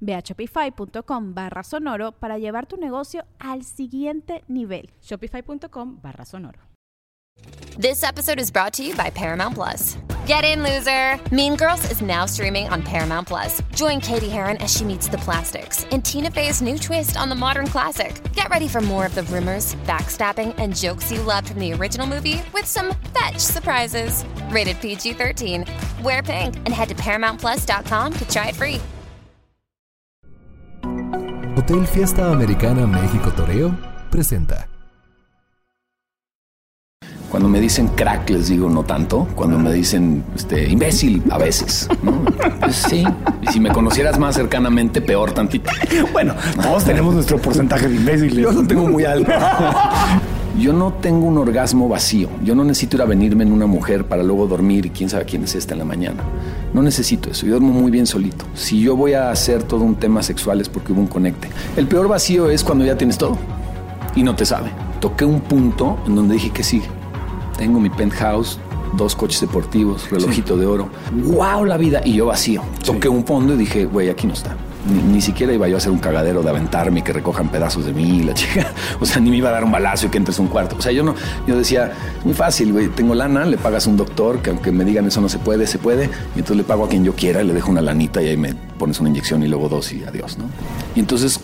[0.00, 4.90] Ve a shopify.com barra sonoro para llevar tu negocio al siguiente nivel.
[5.00, 6.68] Shopify.com barra sonoro.
[7.78, 9.96] This episode is brought to you by Paramount Plus.
[10.26, 11.18] Get in, loser!
[11.32, 13.62] Mean Girls is now streaming on Paramount Plus.
[13.74, 17.34] Join Katie Heron as she meets the plastics in Tina Fey's new twist on the
[17.34, 18.20] modern classic.
[18.34, 22.06] Get ready for more of the rumors, backstabbing, and jokes you loved from the original
[22.06, 24.24] movie with some fetch surprises.
[24.50, 25.64] Rated PG 13.
[26.02, 28.80] Wear pink and head to ParamountPlus.com to try it free.
[31.56, 33.76] Hotel Fiesta Americana México Toreo
[34.10, 34.68] presenta.
[37.30, 39.28] Cuando me dicen crack les digo no tanto.
[39.34, 41.88] Cuando me dicen este, imbécil a veces.
[42.02, 42.22] ¿no?
[42.60, 43.04] Pues sí.
[43.42, 45.70] Y si me conocieras más cercanamente, peor tantito.
[46.12, 48.44] Bueno, todos tenemos nuestro porcentaje de imbéciles.
[48.44, 49.30] Yo lo tengo muy alto.
[50.58, 52.28] Yo no tengo un orgasmo vacío.
[52.42, 55.24] Yo no necesito ir a venirme en una mujer para luego dormir y quién sabe
[55.24, 56.24] quién es esta en la mañana.
[56.74, 57.46] No necesito eso.
[57.46, 58.44] Yo duermo muy bien solito.
[58.54, 61.48] Si yo voy a hacer todo un tema sexual es porque hubo un conecte.
[61.76, 63.38] El peor vacío es cuando ya tienes todo
[64.16, 64.70] y no te sabe.
[65.00, 66.82] Toqué un punto en donde dije que sí.
[67.56, 68.58] Tengo mi penthouse,
[68.96, 70.88] dos coches deportivos, relojito de oro.
[71.12, 71.66] ¡Wow!
[71.66, 72.00] La vida.
[72.04, 72.62] Y yo vacío.
[72.84, 74.56] Toqué un fondo y dije, güey, aquí no está.
[74.88, 77.92] Ni, ni, siquiera iba yo a hacer un cagadero de aventarme que recojan pedazos de
[77.92, 78.72] mí, la chica.
[79.00, 80.76] O sea, ni me iba a dar un balazo y que entres a un cuarto.
[80.78, 81.14] O sea, yo no,
[81.46, 81.92] yo decía,
[82.24, 85.20] muy fácil, güey, tengo lana, le pagas a un doctor, que aunque me digan eso
[85.20, 87.70] no se puede, se puede, y entonces le pago a quien yo quiera le dejo
[87.70, 90.44] una lanita y ahí me pones una inyección y luego dos y adiós, ¿no?
[90.94, 91.40] Y entonces,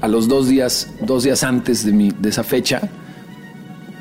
[0.00, 2.82] a los dos días, dos días antes de, mi, de esa fecha,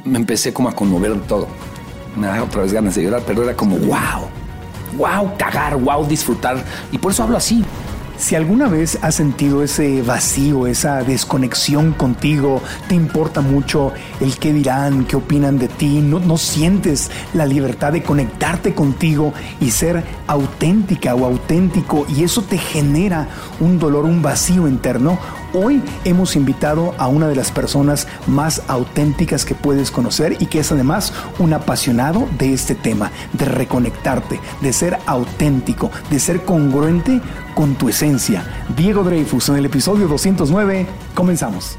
[0.05, 1.47] me empecé como a conmover todo.
[2.15, 4.27] Me da otra vez ganas de llorar, pero era como, wow,
[4.97, 6.63] wow, cagar, wow, disfrutar.
[6.91, 7.63] Y por eso hablo así.
[8.23, 13.91] Si alguna vez has sentido ese vacío, esa desconexión contigo, te importa mucho
[14.22, 19.33] el qué dirán, qué opinan de ti, no, no, sientes la libertad de conectarte contigo
[19.59, 23.28] y ser auténtica o auténtico y eso te genera
[23.59, 25.19] un dolor, un vacío interno,
[25.55, 30.59] Hoy hemos invitado a una de las personas más auténticas que puedes conocer y que
[30.59, 37.21] es además un apasionado de este tema, de reconectarte, de ser auténtico, de ser congruente
[37.53, 38.43] con tu esencia.
[38.75, 40.87] Diego Dreyfus en el episodio 209.
[41.13, 41.77] Comenzamos.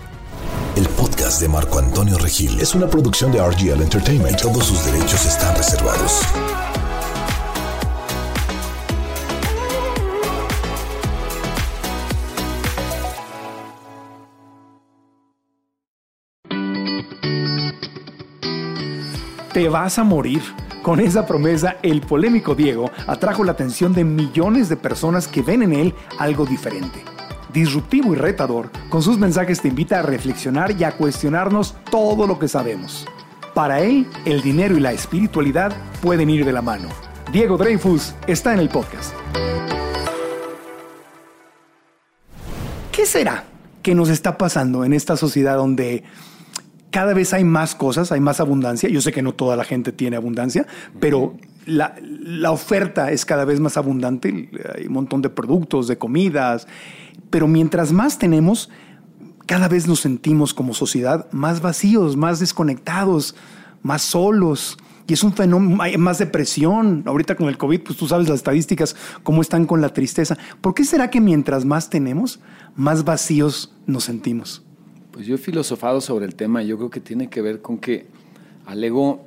[0.77, 4.41] El podcast de Marco Antonio Regil es una producción de RGL Entertainment.
[4.41, 6.23] Todos sus derechos están reservados.
[19.55, 20.43] Te vas a morir.
[20.83, 25.63] Con esa promesa, el polémico Diego atrajo la atención de millones de personas que ven
[25.63, 27.05] en él algo diferente.
[27.53, 32.41] Disruptivo y retador, con sus mensajes te invita a reflexionar y a cuestionarnos todo lo
[32.41, 33.07] que sabemos.
[33.55, 35.73] Para él, el dinero y la espiritualidad
[36.03, 36.89] pueden ir de la mano.
[37.33, 39.15] Diego Dreyfus está en el podcast.
[42.91, 43.45] ¿Qué será
[43.83, 46.03] que nos está pasando en esta sociedad donde
[46.95, 48.89] cada vez hay más cosas, hay más abundancia.
[48.89, 50.65] Yo sé que no toda la gente tiene abundancia,
[51.01, 54.49] pero la, la, oferta es cada vez más abundante.
[54.77, 56.69] Hay un montón de productos, de comidas.
[57.31, 58.71] Pero mientras más tenemos,
[59.47, 63.35] cada vez nos sentimos como sociedad más vacíos, más desconectados,
[63.83, 64.79] más solos.
[65.09, 67.03] Y es un fenómeno, hay más depresión.
[67.07, 70.39] Ahorita con el COVID, pues tú sabes las estadísticas, cómo están con la tristeza.
[70.61, 72.39] ¿Por qué será que mientras más tenemos,
[72.77, 74.64] más vacíos nos sentimos?
[75.15, 77.79] Pues yo he filosofado sobre el tema y yo creo que tiene que ver con
[77.79, 78.07] que
[78.67, 79.25] al ego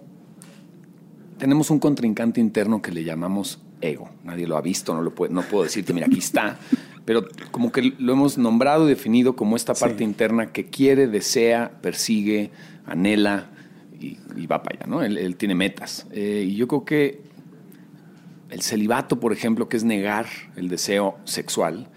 [1.38, 4.10] tenemos un contrincante interno que le llamamos ego.
[4.26, 6.60] Nadie lo ha visto, no, lo puede, no puedo decirte, mira, aquí está.
[7.06, 10.04] Pero como que lo hemos nombrado y definido como esta parte sí.
[10.04, 12.52] interna que quiere, desea, persigue,
[12.86, 13.50] anhela
[13.98, 15.04] y, y va para allá, ¿no?
[15.04, 16.06] Él, él tiene metas.
[16.12, 17.22] Eh, y yo creo que
[18.50, 20.26] el celibato, por ejemplo, que es negar
[20.58, 21.88] el deseo sexual,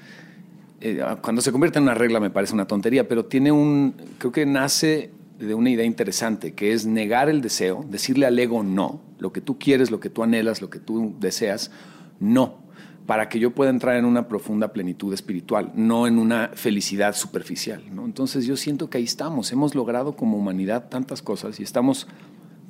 [0.81, 4.33] eh, cuando se convierte en una regla me parece una tontería, pero tiene un, creo
[4.33, 9.01] que nace de una idea interesante, que es negar el deseo, decirle al ego no,
[9.19, 11.71] lo que tú quieres, lo que tú anhelas, lo que tú deseas,
[12.19, 12.59] no,
[13.07, 17.83] para que yo pueda entrar en una profunda plenitud espiritual, no en una felicidad superficial.
[17.93, 18.05] ¿no?
[18.05, 22.07] Entonces yo siento que ahí estamos, hemos logrado como humanidad tantas cosas y estamos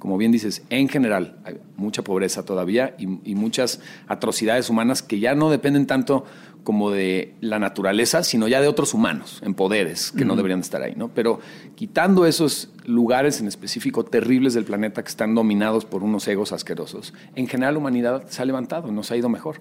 [0.00, 5.34] como bien dices, en general hay mucha pobreza todavía y, muchas atrocidades humanas que ya
[5.34, 6.24] no dependen tanto
[6.64, 10.26] como de la naturaleza, sino ya de otros humanos en poderes que uh -huh.
[10.28, 11.08] no deberían estar ahí, ¿no?
[11.08, 11.40] Pero
[11.74, 17.14] quitando esos lugares en específico terribles del planeta que están dominados por unos egos asquerosos,
[17.34, 19.60] en general la humanidad se ha levantado, nos ha ido mejor.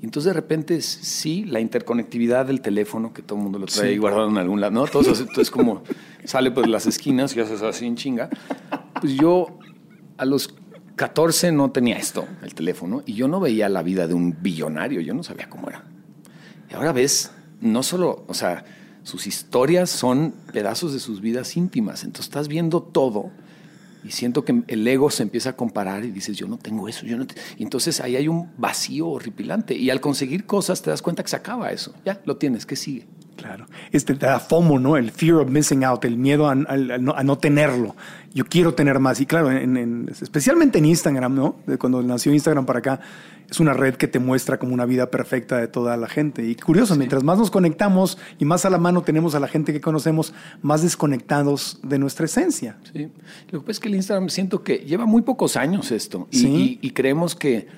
[0.00, 3.92] Y entonces de repente sí, la interconectividad del teléfono, que todo el mundo lo trae
[3.92, 3.98] sí.
[3.98, 4.86] guardado en algún lado, ¿no?
[4.86, 5.82] Todo eso, entonces como
[6.24, 8.28] sale por las esquinas y haces así en chinga.
[9.00, 9.58] Pues yo
[10.16, 10.54] a los
[10.96, 15.00] 14 no tenía esto, el teléfono, y yo no veía la vida de un billonario,
[15.00, 15.84] yo no sabía cómo era.
[16.70, 17.30] Y ahora ves,
[17.60, 18.64] no solo, o sea,
[19.02, 23.30] sus historias son pedazos de sus vidas íntimas, entonces estás viendo todo
[24.04, 27.04] y siento que el ego se empieza a comparar y dices, yo no tengo eso,
[27.04, 27.26] yo no
[27.56, 29.74] y entonces ahí hay un vacío horripilante.
[29.74, 32.76] Y al conseguir cosas te das cuenta que se acaba eso, ya lo tienes, ¿qué
[32.76, 33.06] sigue?
[33.38, 34.96] Claro, este te da FOMO, ¿no?
[34.96, 37.94] El fear of missing out, el miedo a, a, a, no, a no, tenerlo.
[38.34, 39.20] Yo quiero tener más.
[39.20, 41.56] Y claro, en, en, especialmente en Instagram, ¿no?
[41.64, 43.00] De cuando nació Instagram para acá,
[43.48, 46.44] es una red que te muestra como una vida perfecta de toda la gente.
[46.44, 46.98] Y curioso, sí.
[46.98, 50.34] mientras más nos conectamos y más a la mano tenemos a la gente que conocemos,
[50.60, 52.76] más desconectados de nuestra esencia.
[52.92, 53.08] Sí.
[53.52, 56.26] Lo que pasa es que el Instagram siento que lleva muy pocos años esto.
[56.32, 56.78] Y, sí.
[56.82, 57.68] y, y creemos que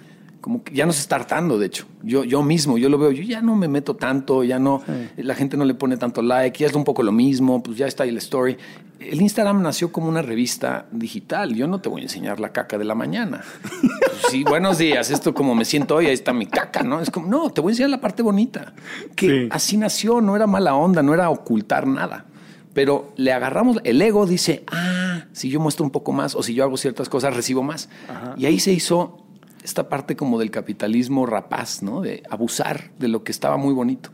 [0.41, 1.87] como que ya nos está hartando, de hecho.
[2.03, 5.23] Yo, yo mismo, yo lo veo, yo ya no me meto tanto, ya no, sí.
[5.23, 7.87] la gente no le pone tanto like, ya es un poco lo mismo, pues ya
[7.87, 8.57] está ahí el story.
[8.99, 12.79] El Instagram nació como una revista digital, yo no te voy a enseñar la caca
[12.79, 13.43] de la mañana.
[13.81, 17.01] pues sí, buenos días, esto como me siento hoy, ahí está mi caca, ¿no?
[17.01, 18.73] Es como, no, te voy a enseñar la parte bonita.
[19.15, 19.49] Que sí.
[19.51, 22.27] así nació, no era mala onda, no era ocultar nada.
[22.73, 26.55] Pero le agarramos, el ego dice, ah, si yo muestro un poco más o si
[26.55, 27.89] yo hago ciertas cosas, recibo más.
[28.09, 28.35] Ajá.
[28.39, 29.27] Y ahí se hizo
[29.71, 32.01] esta parte como del capitalismo rapaz, ¿no?
[32.01, 34.11] De abusar de lo que estaba muy bonito.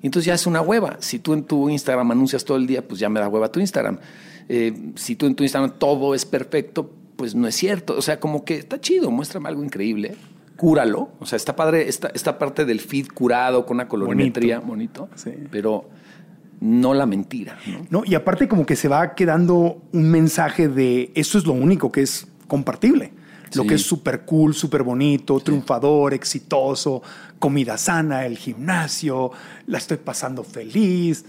[0.00, 0.96] Y entonces ya es una hueva.
[1.00, 3.60] Si tú en tu Instagram anuncias todo el día, pues ya me da hueva tu
[3.60, 3.98] Instagram.
[4.48, 7.96] Eh, si tú en tu Instagram todo es perfecto, pues no es cierto.
[7.96, 10.14] O sea, como que está chido, muéstrame algo increíble.
[10.56, 11.10] Cúralo.
[11.18, 15.16] O sea, está padre esta, esta parte del feed curado con una colorimetría bonito, bonito
[15.16, 15.48] sí.
[15.50, 15.88] pero
[16.60, 17.58] no la mentira.
[17.66, 17.86] ¿no?
[17.90, 21.90] no, y aparte como que se va quedando un mensaje de eso es lo único
[21.90, 23.12] que es compartible
[23.54, 23.68] lo sí.
[23.68, 25.46] que es súper cool, súper bonito, sí.
[25.46, 27.02] triunfador, exitoso,
[27.38, 29.30] comida sana, el gimnasio,
[29.66, 31.24] la estoy pasando feliz.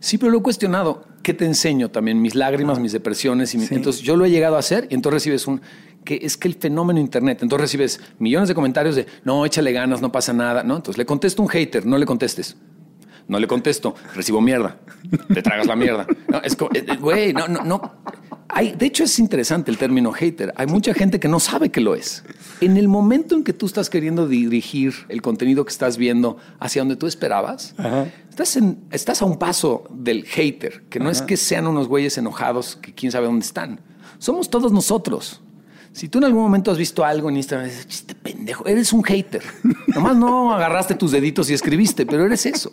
[0.00, 1.04] Sí, pero lo he cuestionado.
[1.22, 2.20] ¿Qué te enseño también?
[2.22, 2.80] Mis lágrimas, ah.
[2.80, 3.54] mis depresiones.
[3.54, 3.66] Y mi...
[3.66, 3.74] sí.
[3.74, 5.60] Entonces yo lo he llegado a hacer y entonces recibes un...
[6.04, 10.00] que es que el fenómeno Internet, entonces recibes millones de comentarios de, no, échale ganas,
[10.00, 10.62] no pasa nada.
[10.62, 10.76] ¿no?
[10.76, 12.56] Entonces le contesto un hater, no le contestes.
[13.26, 14.78] No le contesto, recibo mierda.
[15.34, 16.06] Te tragas la mierda.
[16.28, 17.92] No, es como, güey, no, no, no.
[18.48, 20.52] Hay, de hecho, es interesante el término hater.
[20.56, 22.24] Hay mucha gente que no sabe que lo es.
[22.60, 26.80] En el momento en que tú estás queriendo dirigir el contenido que estás viendo hacia
[26.80, 27.74] donde tú esperabas,
[28.30, 31.12] estás, en, estás, a un paso del hater, que no Ajá.
[31.12, 33.80] es que sean unos güeyes enojados que quién sabe dónde están.
[34.18, 35.42] Somos todos nosotros.
[35.92, 39.02] Si tú en algún momento has visto algo en Instagram, dices, chiste pendejo, eres un
[39.02, 39.42] hater.
[39.88, 42.70] Nomás no agarraste tus deditos y escribiste, pero eres eso.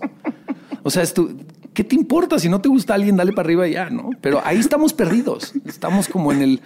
[0.83, 1.35] O sea, es tu,
[1.75, 2.39] ¿qué te importa?
[2.39, 4.09] Si no te gusta alguien, dale para arriba y ya, ¿no?
[4.21, 5.53] Pero ahí estamos perdidos.
[5.65, 6.61] Estamos como en el,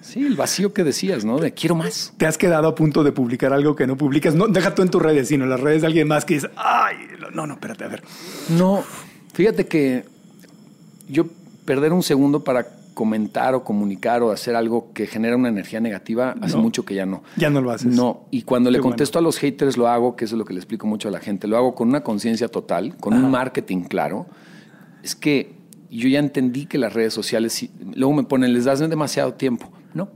[0.00, 1.38] sí, el vacío que decías, ¿no?
[1.38, 2.12] De quiero más.
[2.16, 4.34] Te has quedado a punto de publicar algo que no publicas.
[4.34, 6.48] No, deja tú en tus redes, sino en las redes de alguien más que dice,
[6.56, 6.96] ay,
[7.32, 8.02] no, no, espérate, a ver.
[8.48, 8.82] No,
[9.34, 10.04] fíjate que
[11.08, 11.26] yo
[11.64, 16.36] perder un segundo para comentar o comunicar o hacer algo que genera una energía negativa,
[16.40, 17.22] hace no, mucho que ya no.
[17.36, 17.94] Ya no lo haces.
[17.94, 19.26] No, y cuando Qué le contesto bueno.
[19.26, 21.18] a los haters lo hago, que eso es lo que le explico mucho a la
[21.20, 23.24] gente, lo hago con una conciencia total, con Ajá.
[23.24, 24.26] un marketing claro.
[25.04, 25.52] Es que
[25.90, 29.70] yo ya entendí que las redes sociales, luego me ponen, les das demasiado tiempo.
[29.92, 30.08] No,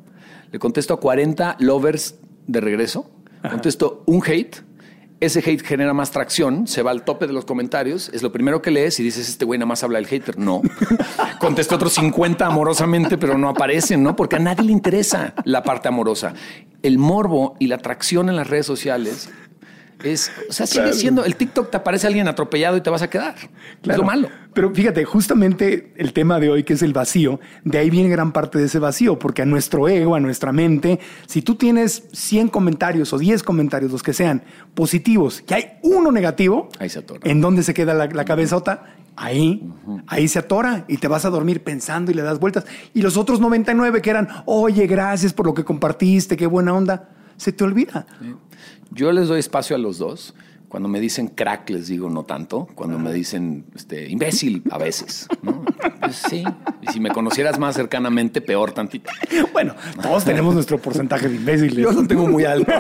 [0.51, 2.15] le contesto a 40 lovers
[2.47, 3.11] de regreso,
[3.43, 3.51] Ajá.
[3.51, 4.57] contesto un hate,
[5.21, 8.63] ese hate genera más tracción, se va al tope de los comentarios, es lo primero
[8.63, 10.39] que lees y dices, este güey nada más habla el hater.
[10.39, 10.63] No.
[11.39, 14.17] Contesté otros 50 amorosamente, pero no aparecen, ¿no?
[14.17, 16.33] Porque a nadie le interesa la parte amorosa.
[16.83, 19.29] El morbo y la atracción en las redes sociales
[20.03, 20.97] es, o sea, sigue claro.
[20.97, 23.35] siendo, el TikTok te aparece alguien atropellado y te vas a quedar.
[23.83, 23.93] Claro.
[23.93, 24.29] Es lo malo.
[24.55, 28.33] Pero fíjate, justamente el tema de hoy, que es el vacío, de ahí viene gran
[28.33, 32.49] parte de ese vacío, porque a nuestro ego, a nuestra mente, si tú tienes 100
[32.49, 34.43] comentarios o 10 comentarios, los que sean
[34.75, 37.21] positivos, que hay uno negativo, ahí se atora.
[37.25, 38.95] ¿En dónde se queda la, la cabezota?
[39.17, 40.05] Ahí, uh -huh.
[40.07, 42.65] ahí se atora y te vas a dormir pensando y le das vueltas.
[42.95, 47.09] Y los otros 99 que eran, oye, gracias por lo que compartiste, qué buena onda,
[47.37, 48.07] se te olvida.
[48.21, 48.35] Sí.
[48.91, 50.35] Yo les doy espacio a los dos.
[50.69, 52.69] Cuando me dicen crack, les digo no tanto.
[52.75, 55.27] Cuando me dicen este, imbécil, a veces.
[55.41, 55.65] ¿no?
[55.99, 56.45] Pues sí.
[56.83, 59.11] Y si me conocieras más cercanamente, peor tantito.
[59.55, 61.77] Bueno, todos tenemos nuestro porcentaje de imbéciles.
[61.79, 62.71] Yo lo tengo muy alto.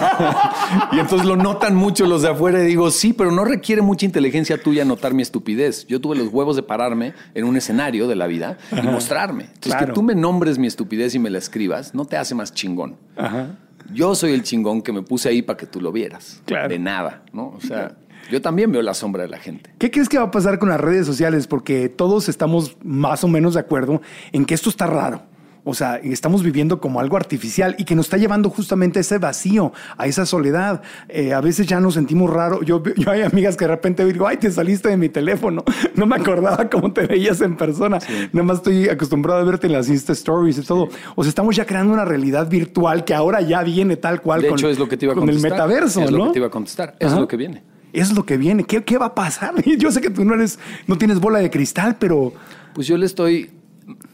[0.92, 4.04] y entonces lo notan mucho los de afuera y digo, sí, pero no requiere mucha
[4.04, 5.86] inteligencia tuya notar mi estupidez.
[5.86, 9.44] Yo tuve los huevos de pararme en un escenario de la vida y mostrarme.
[9.44, 9.86] Entonces, Claro.
[9.86, 12.96] que tú me nombres mi estupidez y me la escribas, no te hace más chingón.
[13.16, 13.56] Ajá.
[13.92, 16.42] Yo soy el chingón que me puse ahí para que tú lo vieras.
[16.44, 16.68] Claro.
[16.68, 17.54] De nada, ¿no?
[17.56, 17.96] O sea,
[18.30, 19.70] yo también veo la sombra de la gente.
[19.78, 21.46] ¿Qué crees que va a pasar con las redes sociales?
[21.46, 24.02] Porque todos estamos más o menos de acuerdo
[24.32, 25.22] en que esto está raro.
[25.68, 29.18] O sea, estamos viviendo como algo artificial y que nos está llevando justamente a ese
[29.18, 30.80] vacío, a esa soledad.
[31.10, 32.62] Eh, a veces ya nos sentimos raro.
[32.62, 35.62] Yo, yo hay amigas que de repente digo, ay, te saliste de mi teléfono.
[35.94, 37.98] No me acordaba cómo te veías en persona.
[38.32, 40.88] Nada más estoy acostumbrado a verte en las Insta Stories y todo.
[41.16, 44.48] O sea, estamos ya creando una realidad virtual que ahora ya viene tal cual De
[44.48, 46.18] con, hecho, es lo que te iba a con el metaverso, Es ¿no?
[46.18, 46.94] lo que te iba a contestar.
[47.00, 47.62] Eso es lo que viene.
[47.92, 48.64] Es lo que viene.
[48.64, 49.54] ¿Qué, qué va a pasar?
[49.78, 52.32] Yo sé que tú no eres, no tienes bola de cristal, pero
[52.74, 53.50] Pues yo le estoy.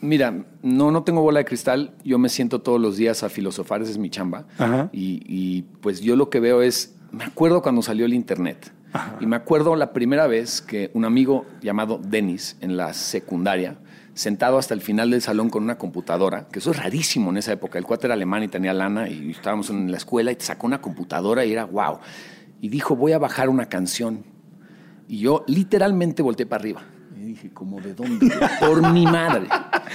[0.01, 1.95] Mira, no, no tengo bola de cristal.
[2.05, 4.47] Yo me siento todos los días a filosofar, esa es mi chamba.
[4.59, 4.89] Ajá.
[4.93, 6.97] Y, y, pues yo lo que veo es.
[7.11, 8.73] Me acuerdo cuando salió el Internet.
[9.21, 13.77] Y me acuerdo la primera vez que un amigo llamado Dennis en la secundaria,
[14.15, 17.53] sentado hasta el final del salón con una computadora, que eso es rarísimo en esa
[17.53, 17.79] época.
[17.79, 20.81] El cuate era alemán y tenía lana y estábamos en la escuela y sacó una
[20.81, 21.99] computadora y era wow.
[22.61, 24.25] Y dijo, voy a bajar una canción.
[25.09, 26.83] Y yo literalmente volteé para arriba.
[27.35, 28.33] Dije, ¿como de dónde?
[28.61, 29.49] Por mi madre.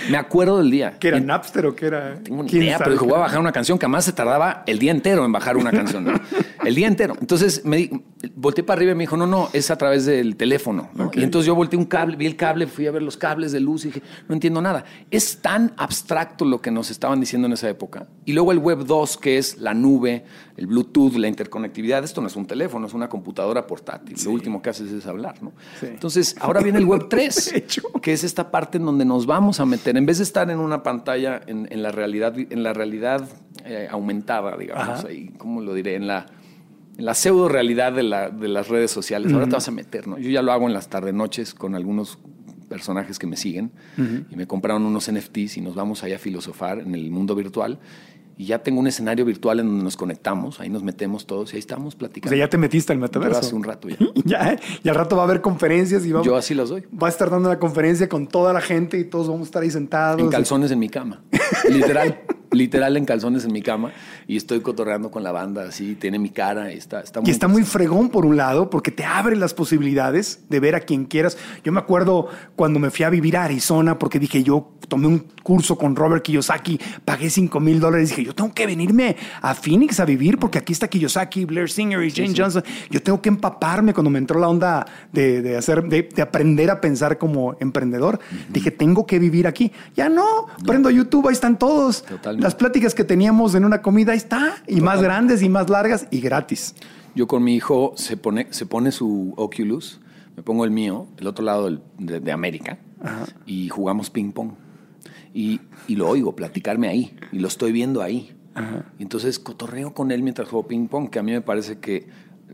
[0.10, 0.98] Me acuerdo del día.
[1.00, 2.20] ¿qué era Y Napster o qué era?
[2.24, 4.64] tengo una ¿Quién idea, pero dijo, voy a bajar una canción que además se tardaba
[4.66, 6.04] el día entero en bajar una canción.
[6.06, 6.14] ¿no?
[6.66, 7.16] El día entero.
[7.22, 7.90] Entonces me di-
[8.36, 10.90] volteé para arriba y me dijo, no, no, es a través del teléfono.
[10.94, 11.10] ¿no?
[11.14, 13.62] Y entonces yo volteé un cable, vi el cable, fui a ver los cables de
[13.62, 14.84] luz y dije, no entiendo nada.
[15.10, 18.08] Es tan abstracto lo que nos estaban diciendo en esa época.
[18.26, 20.26] Y luego el Web 2, que es la nube,
[20.58, 22.04] el Bluetooth, la interconectividad.
[22.04, 24.18] Esto no es un teléfono, es una computadora portátil.
[24.26, 25.42] Lo último que haces es hablar.
[25.42, 25.54] ¿no?
[25.82, 27.84] Entonces ahora viene el Web 3, De hecho.
[28.02, 29.79] que es esta parte en donde nos vamos a meter.
[29.86, 33.28] En vez de estar en una pantalla, en, en la realidad, en la realidad
[33.66, 35.96] eh, aumentada, digamos, ahí, ¿cómo lo diré?
[35.96, 36.26] En la,
[36.98, 39.32] en la pseudo realidad de, la- de las redes sociales.
[39.34, 40.18] Ahora te vas a meter, ¿no?
[40.18, 42.20] Yo ya lo hago en las tarde noches con algunos
[42.70, 43.72] personajes que me siguen
[44.32, 47.80] y me compraron unos NFTs y nos vamos allá a filosofar en el mundo virtual.
[48.40, 51.58] Y ya tengo un escenario virtual en donde nos conectamos, ahí nos metemos todos y
[51.58, 52.30] ahí estamos O platicando.
[52.30, 53.40] sea, ya te metiste al Yo metaverso.
[53.42, 53.98] hace un rato ya.
[54.24, 54.60] ya, ¿eh?
[54.82, 56.86] y al rato va a haber conferencias y va, Yo así los doy.
[56.92, 59.62] va a estar dando la conferencia con toda la gente y todos vamos a estar
[59.64, 60.22] ahí sentados.
[60.22, 61.22] En calzones en mi cama.
[61.70, 62.22] Literal.
[62.52, 63.92] literal en calzones en mi cama.
[64.26, 65.96] Y estoy cotorreando con la banda así.
[65.96, 66.72] Tiene mi cara.
[66.74, 70.46] Y está, está Y está muy fregón por un lado, porque te abre las posibilidades
[70.50, 71.38] de ver a quien quieras.
[71.64, 75.26] Yo me acuerdo cuando me fui a vivir a Arizona, porque dije, yo tomé un
[75.44, 78.10] curso con Robert Kiyosaki, pagué 5 mil dólares.
[78.16, 82.04] Dije, yo tengo que venirme a Phoenix a vivir, porque aquí está Kiyosaki, Blair Singer
[82.04, 82.64] y Jane Johnson.
[82.92, 86.70] Yo tengo que empaparme cuando me entró la onda de, de hacer, de, de aprender
[86.70, 88.20] a pensar como emprendedor.
[88.50, 89.72] Dije, tengo que vivir aquí.
[89.96, 92.04] Ya no, prendo YouTube, ahí están todos.
[92.04, 92.44] Totalmente.
[92.44, 94.58] Las pláticas que teníamos en una comida, ahí está.
[94.68, 96.76] Y más grandes y más largas y gratis.
[97.16, 100.00] Yo con mi hijo se pone, se pone su Oculus.
[100.38, 102.78] Me pongo el mío, el otro lado del- de, de América.
[103.48, 104.52] Y jugamos ping pong.
[105.34, 107.16] Y, y lo oigo platicarme ahí.
[107.32, 108.36] Y lo estoy viendo ahí.
[109.00, 112.08] Entonces cotorreo con él mientras juego ping pong, que a mí me parece que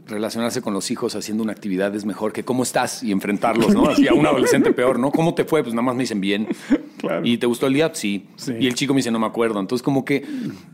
[0.07, 3.87] relacionarse con los hijos haciendo una actividad es mejor que cómo estás y enfrentarlos, ¿no?
[3.89, 5.09] Así a un adolescente peor, ¿no?
[5.11, 5.63] ¿Cómo te fue?
[5.63, 6.47] Pues nada más me dicen bien.
[6.97, 7.21] Claro.
[7.23, 7.91] ¿Y te gustó el día?
[7.93, 8.25] Sí.
[8.35, 8.53] Sí.
[8.59, 9.59] Y el chico me dice, no me acuerdo.
[9.59, 10.21] Entonces como que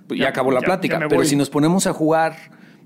[0.08, 1.00] pues, ya, Ya- acabó la ya- plática.
[1.00, 2.36] ya Pero si nos ponemos a jugar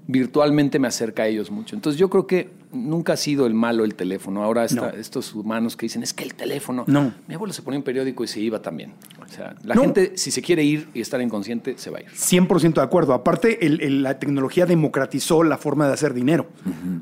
[0.08, 1.76] virtualmente me acerca a ellos mucho.
[1.76, 4.44] Entonces yo creo que nunca ha sido el malo el teléfono.
[4.44, 4.98] Ahora está- No.
[4.98, 6.84] estos humanos que dicen, es que el teléfono...
[6.88, 7.14] No.
[7.28, 8.92] Mi abuelo se ponía un periódico y se iba también.
[9.26, 9.82] O sea, la No.
[9.82, 12.08] gente, si se quiere ir y estar inconsciente, se va a ir.
[12.14, 13.14] 100% de acuerdo.
[13.14, 16.48] Aparte, el- el- la tecnología democratizó la forma de hacer dinero.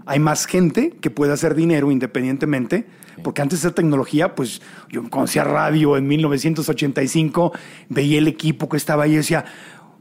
[0.06, 2.86] Hay más gente que puede hacer dinero independientemente,
[3.24, 7.52] porque antes esa tecnología, pues yo conocía radio en 1985,
[7.90, 9.46] veía el equipo que estaba ahí y decía,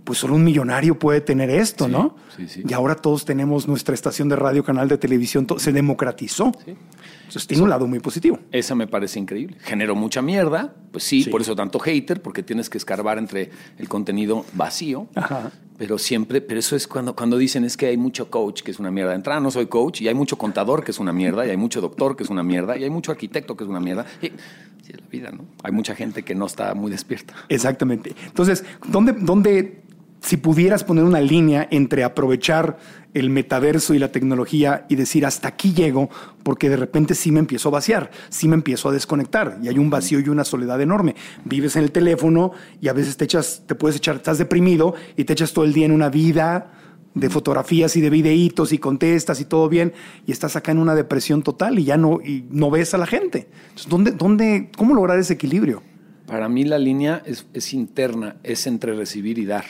[0.05, 2.17] pues solo un millonario puede tener esto, Sí, ¿no?
[2.37, 2.63] sí, sí.
[2.69, 6.53] Y ahora todos tenemos nuestra estación de radio, canal de televisión, to- se democratizó.
[6.67, 8.39] Entonces tiene un lado muy positivo.
[8.51, 9.57] Esa me parece increíble.
[9.61, 13.89] Generó mucha mierda, pues sí, por eso tanto hater, porque tienes que escarbar entre el
[13.89, 15.07] contenido vacío.
[15.15, 15.51] Ajá.
[15.79, 18.79] Pero siempre, pero eso es cuando, cuando dicen es que hay mucho coach que es
[18.79, 19.11] una mierda.
[19.11, 21.57] De entrada no soy coach, y hay mucho contador que es una mierda, y hay
[21.57, 24.05] mucho doctor que es una mierda, y hay mucho arquitecto que es una mierda.
[24.21, 25.47] Y, sí, es la vida, ¿no?
[25.65, 27.35] Hay mucha gente que no está muy despierta.
[27.49, 28.15] Exactamente.
[28.27, 29.82] Entonces, ¿dónde, dónde,
[30.23, 32.79] si pudieras poner una línea entre aprovechar
[33.13, 36.09] el metaverso y la tecnología y decir hasta aquí llego,
[36.43, 39.79] porque de repente sí me empiezo a vaciar, sí me empiezo a desconectar y hay
[39.79, 41.17] un vacío y una soledad enorme.
[41.45, 45.25] Vives en el teléfono y a veces te echas, te puedes echar, estás deprimido y
[45.25, 46.71] te echas todo el día en una vida
[47.15, 49.93] de fotografías y de videitos y contestas y todo bien,
[50.27, 53.07] y estás acá en una depresión total y ya no, y no ves a la
[53.07, 53.49] gente.
[53.65, 55.83] Entonces, ¿dónde, dónde, ¿cómo lograr ese equilibrio?
[56.27, 59.65] Para mí la línea es, es interna, es entre recibir y dar.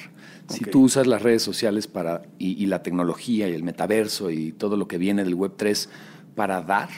[0.52, 4.52] Si tú usas las redes sociales para, y, y la tecnología y el metaverso y
[4.52, 5.88] todo lo que viene del Web 3
[6.34, 6.88] para dar,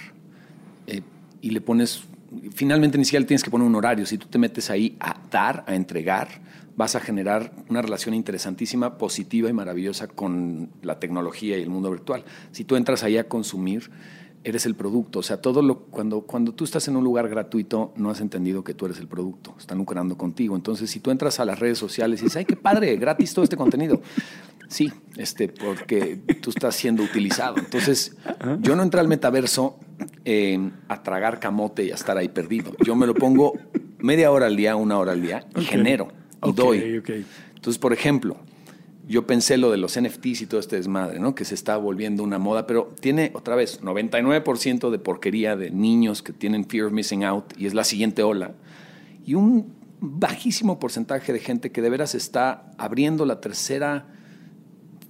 [0.86, 1.02] eh,
[1.40, 2.04] y le pones,
[2.52, 5.16] finalmente ni siquiera le tienes que poner un horario, si tú te metes ahí a
[5.30, 6.28] dar, a entregar,
[6.76, 11.90] vas a generar una relación interesantísima, positiva y maravillosa con la tecnología y el mundo
[11.90, 12.24] virtual.
[12.50, 13.90] Si tú entras ahí a consumir,
[14.44, 15.18] eres el producto.
[15.18, 18.62] O sea, todo lo cuando, cuando tú estás en un lugar gratuito, no has entendido
[18.62, 19.54] que tú eres el producto.
[19.58, 20.54] Están lucrando contigo.
[20.54, 23.42] Entonces, si tú entras a las redes sociales y dices, ay, qué padre, gratis todo
[23.42, 24.00] este contenido.
[24.68, 27.56] Sí, este, porque tú estás siendo utilizado.
[27.58, 28.16] Entonces,
[28.60, 29.78] yo no entré al metaverso
[30.24, 32.72] eh, a tragar camote y a estar ahí perdido.
[32.84, 33.54] Yo me lo pongo
[33.98, 36.08] media hora al día, una hora al día y genero
[36.44, 37.02] y doy.
[37.54, 38.36] Entonces, por ejemplo,
[39.06, 41.34] yo pensé lo de los NFTs y todo este desmadre, ¿no?
[41.34, 46.22] Que se está volviendo una moda, pero tiene otra vez 99% de porquería de niños
[46.22, 48.52] que tienen fear of missing out y es la siguiente ola.
[49.26, 54.06] Y un bajísimo porcentaje de gente que de veras está abriendo la tercera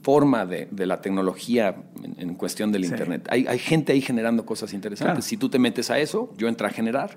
[0.02, 2.90] forma de, de la tecnología en, en cuestión del Sí.
[2.90, 3.26] Internet.
[3.30, 5.12] Hay, hay gente ahí generando cosas interesantes.
[5.14, 5.22] Claro.
[5.22, 7.16] Si tú te metes a eso, yo entré a generar.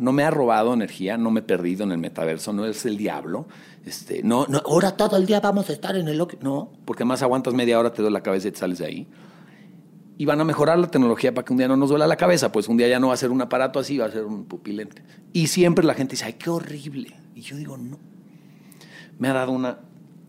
[0.00, 2.96] No me ha robado energía, no me he perdido en el metaverso, no es el
[2.96, 3.46] diablo.
[3.84, 6.16] Este, no, no, ahora todo el día vamos a estar en el...
[6.40, 9.06] No, porque más aguantas media hora, te duele la cabeza y te sales de ahí.
[10.16, 12.50] Y van a mejorar la tecnología para que un día no nos duela la cabeza,
[12.50, 14.46] pues un día ya no va a ser un aparato así, va a ser un
[14.46, 15.02] pupilente.
[15.34, 17.14] Y siempre la gente dice, ay, qué horrible.
[17.34, 17.98] Y yo digo, no.
[19.18, 19.80] Me ha dado una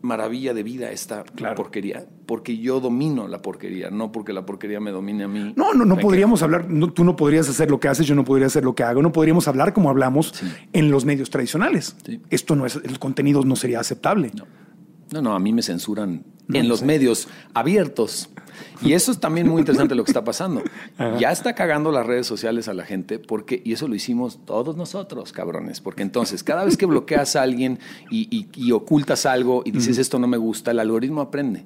[0.01, 1.55] maravilla de vida esta Claro.
[1.55, 5.53] porquería, porque yo domino la porquería, no porque la porquería me domine a mí.
[5.55, 8.23] No, no, no podríamos hablar, no, tú no podrías hacer lo que haces, yo no
[8.25, 10.33] podría hacer lo que hago, no podríamos hablar como hablamos
[10.73, 11.95] en los medios tradicionales.
[12.05, 12.19] Sí.
[12.29, 14.31] Esto no es, el contenido no sería aceptable.
[14.35, 14.45] No.
[15.13, 18.29] No, no, a mí me censuran No, en los medios abiertos.
[18.81, 20.61] Y eso es también muy interesante lo que está pasando.
[21.19, 24.77] Ya está cagando las redes sociales a la gente porque, y eso lo hicimos todos
[24.77, 29.61] nosotros, cabrones, porque entonces cada vez que bloqueas a alguien y, y- y ocultas algo
[29.65, 31.63] y dices esto no me gusta, el algoritmo aprende.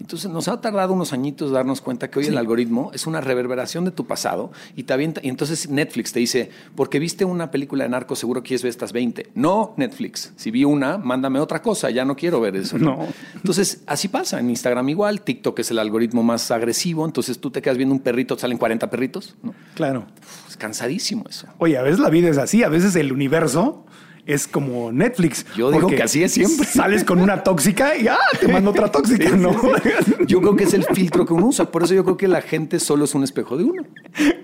[0.00, 3.84] Entonces nos ha tardado unos añitos darnos cuenta que hoy el algoritmo es una reverberación
[3.84, 7.84] de tu pasado y te avienta, y entonces Netflix te dice, porque viste una película
[7.84, 9.30] de narco, seguro quieres ver estas 20.
[9.34, 12.78] No, Netflix, si vi una, mándame otra cosa, ya no quiero ver eso.
[12.78, 13.06] No.
[13.34, 17.62] Entonces, así pasa, en Instagram igual, TikTok es el algoritmo más agresivo, entonces tú te
[17.62, 19.54] quedas viendo un perrito, salen 40 perritos, ¿no?
[19.74, 20.06] Claro.
[20.48, 21.46] Es cansadísimo eso.
[21.58, 23.84] Oye, a veces la vida es así, a veces el universo
[24.26, 25.46] es como Netflix.
[25.56, 26.66] Yo digo que así es siempre.
[26.72, 29.52] Sales con una tóxica y ah, te mando otra tóxica, Sí, ¿no?
[29.52, 30.12] sí, sí.
[30.26, 32.42] Yo creo que es el filtro que uno usa, por eso yo creo que la
[32.42, 33.84] gente solo es un espejo de uno.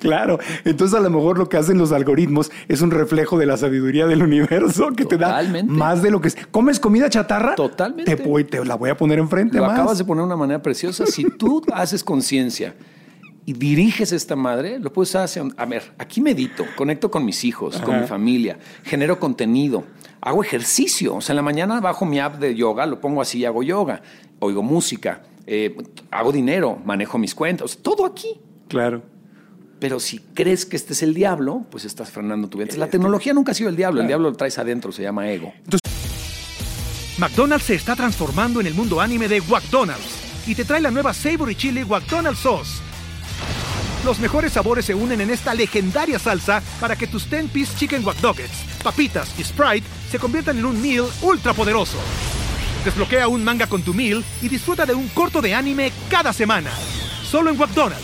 [0.00, 3.56] Claro, entonces a lo mejor lo que hacen los algoritmos es un reflejo de la
[3.56, 5.72] sabiduría del universo que Totalmente.
[5.72, 6.36] te da más de lo que es.
[6.52, 7.54] ¿Comes comida chatarra?
[7.56, 8.14] Totalmente.
[8.16, 9.72] Te, voy- te la voy a poner enfrente Lo más.
[9.72, 11.06] acabas de poner de una manera preciosa.
[11.06, 12.74] Si tú haces conciencia
[13.44, 15.42] y diriges esta madre, lo puedes hacer.
[15.56, 19.84] A ver, aquí medito, conecto con mis hijos, con mi familia, genero contenido,
[20.20, 21.16] hago ejercicio.
[21.16, 23.62] O sea, en la mañana bajo mi app de yoga, lo pongo así y hago
[23.62, 24.02] yoga,
[24.38, 25.76] oigo música, eh,
[26.10, 28.40] hago dinero, manejo mis cuentas, todo aquí.
[28.68, 29.02] Claro.
[29.80, 32.64] Pero si crees que este es el diablo, pues estás frenando tu vida.
[32.64, 35.28] Entonces, la tecnología nunca ha sido el diablo, el diablo lo traes adentro, se llama
[35.28, 35.52] ego.
[37.18, 41.12] McDonald's se está transformando en el mundo anime de McDonald's y te trae la nueva
[41.12, 42.91] Savory Chili McDonald's Sauce.
[44.04, 48.20] Los mejores sabores se unen en esta legendaria salsa para que tus 10-piece chicken wack
[48.20, 51.98] Nuggets, papitas y Sprite se conviertan en un meal ultra poderoso.
[52.84, 56.70] Desbloquea un manga con tu meal y disfruta de un corto de anime cada semana.
[57.22, 58.02] Solo en McDonald's.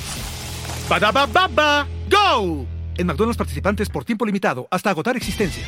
[0.89, 2.65] Badaba baba, go!
[2.97, 5.67] En McDonald's participantes por tiempo limitado hasta agotar existencias.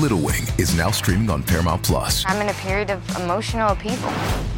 [0.00, 2.24] Little Wing is now streaming on Paramount Plus.
[2.26, 4.10] I'm in a period of emotional upheaval.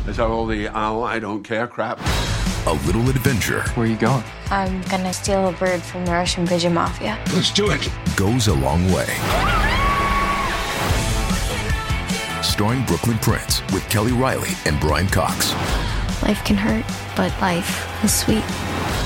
[0.08, 1.98] Is that all the oh, I don't care crap?
[2.66, 4.22] A little adventure Where are you going?
[4.50, 7.18] I'm gonna steal a bird from the Russian pigeon mafia.
[7.34, 7.88] Let's do it.
[8.16, 9.06] goes a long way.
[12.42, 15.52] Starring Brooklyn Prince with Kelly Riley and Brian Cox.
[16.22, 16.84] Life can hurt,
[17.16, 18.44] but life is sweet.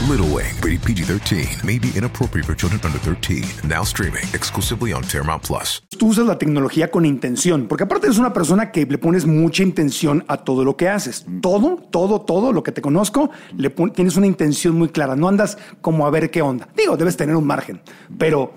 [0.02, 3.42] Little Wing, rated PG 13, may be inappropriate for children under 13.
[3.68, 5.82] Now streaming exclusively on Paramount Plus.
[5.98, 9.64] Tú usas la tecnología con intención, porque aparte eres una persona que le pones mucha
[9.64, 11.26] intención a todo lo que haces.
[11.40, 15.16] Todo, todo, todo lo que te conozco, le pon- tienes una intención muy clara.
[15.16, 16.68] No andas como a ver qué onda.
[16.76, 17.80] Digo, debes tener un margen,
[18.16, 18.52] pero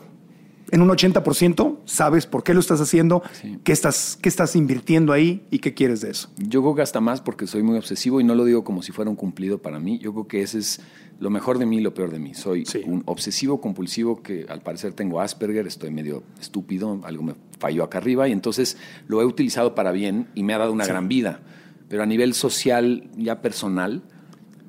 [0.72, 3.24] en un 80% sabes por qué lo estás haciendo,
[3.64, 6.30] qué, estás, qué estás invirtiendo ahí y qué quieres de eso.
[6.38, 8.92] Yo creo que hasta más porque soy muy obsesivo y no lo digo como si
[8.92, 9.98] fuera un cumplido para mí.
[9.98, 10.80] Yo creo que ese es
[11.20, 12.34] lo mejor de mí y lo peor de mí.
[12.34, 12.82] Soy Sí.
[12.86, 17.98] un obsesivo compulsivo que al parecer tengo Asperger, estoy medio estúpido, algo me falló acá
[17.98, 18.78] arriba y entonces
[19.08, 21.42] lo he utilizado para bien y me ha dado una gran vida.
[21.90, 24.02] Pero a nivel social, ya personal,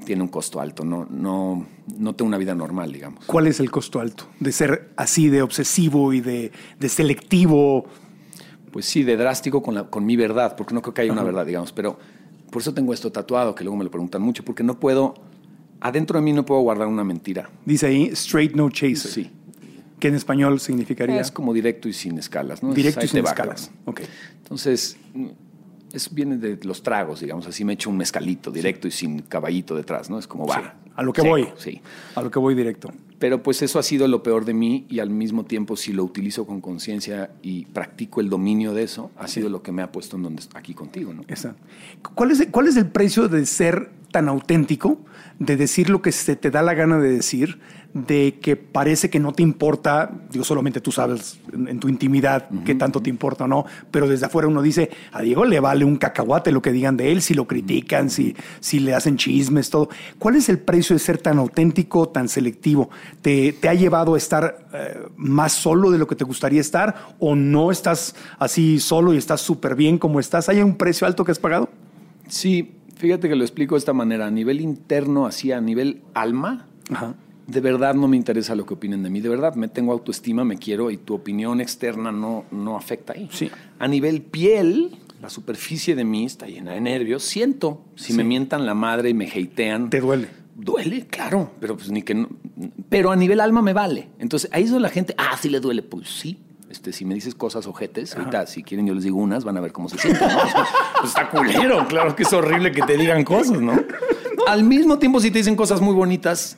[0.05, 0.85] tiene un costo alto.
[0.85, 3.25] No, no, no tengo una vida normal, digamos.
[3.27, 7.85] ¿Cuál es el costo alto de ser así de obsesivo y de, de selectivo?
[8.73, 11.23] Pues sí, de drástico con, la, con mi verdad, porque no creo que haya una
[11.23, 11.73] verdad, digamos.
[11.73, 11.99] Pero
[12.51, 15.15] por eso tengo esto tatuado, que luego me lo preguntan mucho, porque no puedo,
[15.81, 17.51] adentro de mí no puedo guardar una mentira.
[17.65, 19.11] Dice ahí, straight no chaser.
[19.11, 19.31] Sí.
[19.99, 21.21] Que en español significaría.
[21.21, 22.73] Es como directo y sin escalas, ¿no?
[22.73, 23.71] Directo y sin escalas.
[23.85, 23.85] cabrón.
[23.87, 24.01] Ok.
[24.39, 24.97] Entonces,
[25.93, 27.47] eso viene de los tragos, digamos.
[27.47, 30.19] Así me echo un mezcalito directo y sin caballito detrás, ¿no?
[30.19, 30.57] Es como va.
[30.57, 31.49] Sí, a lo que seco, voy.
[31.57, 31.81] Sí.
[32.15, 32.91] A lo que voy directo.
[33.19, 36.05] Pero pues eso ha sido lo peor de mí y al mismo tiempo si lo
[36.05, 39.93] utilizo con conciencia y practico el dominio de eso, ha sido lo que me ha
[39.93, 41.25] puesto en donde aquí contigo, ¿no?
[42.15, 44.99] ¿Cuál es, ¿Cuál es el precio de ser tan auténtico,
[45.41, 47.59] de decir lo que se te da la gana de decir,
[47.95, 52.49] de que parece que no te importa, digo, solamente tú sabes en, en tu intimidad
[52.65, 55.87] qué tanto te importa o no, pero desde afuera uno dice, a Diego le vale
[55.87, 59.71] un cacahuate lo que digan de él, si lo critican, si, si le hacen chismes,
[59.71, 59.89] todo.
[60.19, 62.91] ¿Cuál es el precio de ser tan auténtico, tan selectivo?
[63.23, 67.15] ¿Te, te ha llevado a estar eh, más solo de lo que te gustaría estar
[67.19, 70.51] o no estás así solo y estás súper bien como estás?
[70.51, 71.71] ¿Hay un precio alto que has pagado?
[72.29, 76.67] Sí, fíjate que lo explico de esta manera, a nivel interno, así a nivel alma,
[76.91, 77.15] Ajá.
[77.47, 80.45] de verdad no me interesa lo que opinen de mí, de verdad me tengo autoestima,
[80.45, 83.29] me quiero y tu opinión externa no, no afecta ahí.
[83.33, 83.51] Sí.
[83.79, 88.67] A nivel piel, la superficie de mí está llena de nervios, siento, si me mientan
[88.67, 89.91] la madre y me hatean.
[89.91, 90.29] ¿Te duele?
[90.57, 92.29] Duele, claro, pero pues ni que no-
[92.91, 94.09] pero a nivel alma me vale.
[94.19, 96.37] Entonces, ahí es donde la gente, ah, sí le duele, pues sí.
[96.71, 99.61] Este, si me dices cosas ojetes, ahorita si quieren yo les digo unas, van a
[99.61, 100.29] ver cómo se sienten.
[100.29, 100.39] ¿no?
[101.01, 103.73] Pues está culero, claro que es horrible que te digan cosas, ¿no?
[104.47, 106.57] Al mismo tiempo, si te dicen cosas muy bonitas,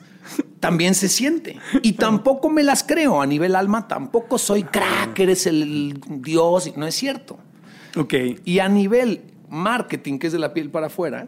[0.59, 1.59] también se siente.
[1.81, 6.85] Y tampoco me las creo a nivel alma, tampoco soy crack, eres el dios, no
[6.85, 7.37] es cierto.
[7.97, 8.13] Ok.
[8.45, 11.27] Y a nivel marketing, que es de la piel para afuera,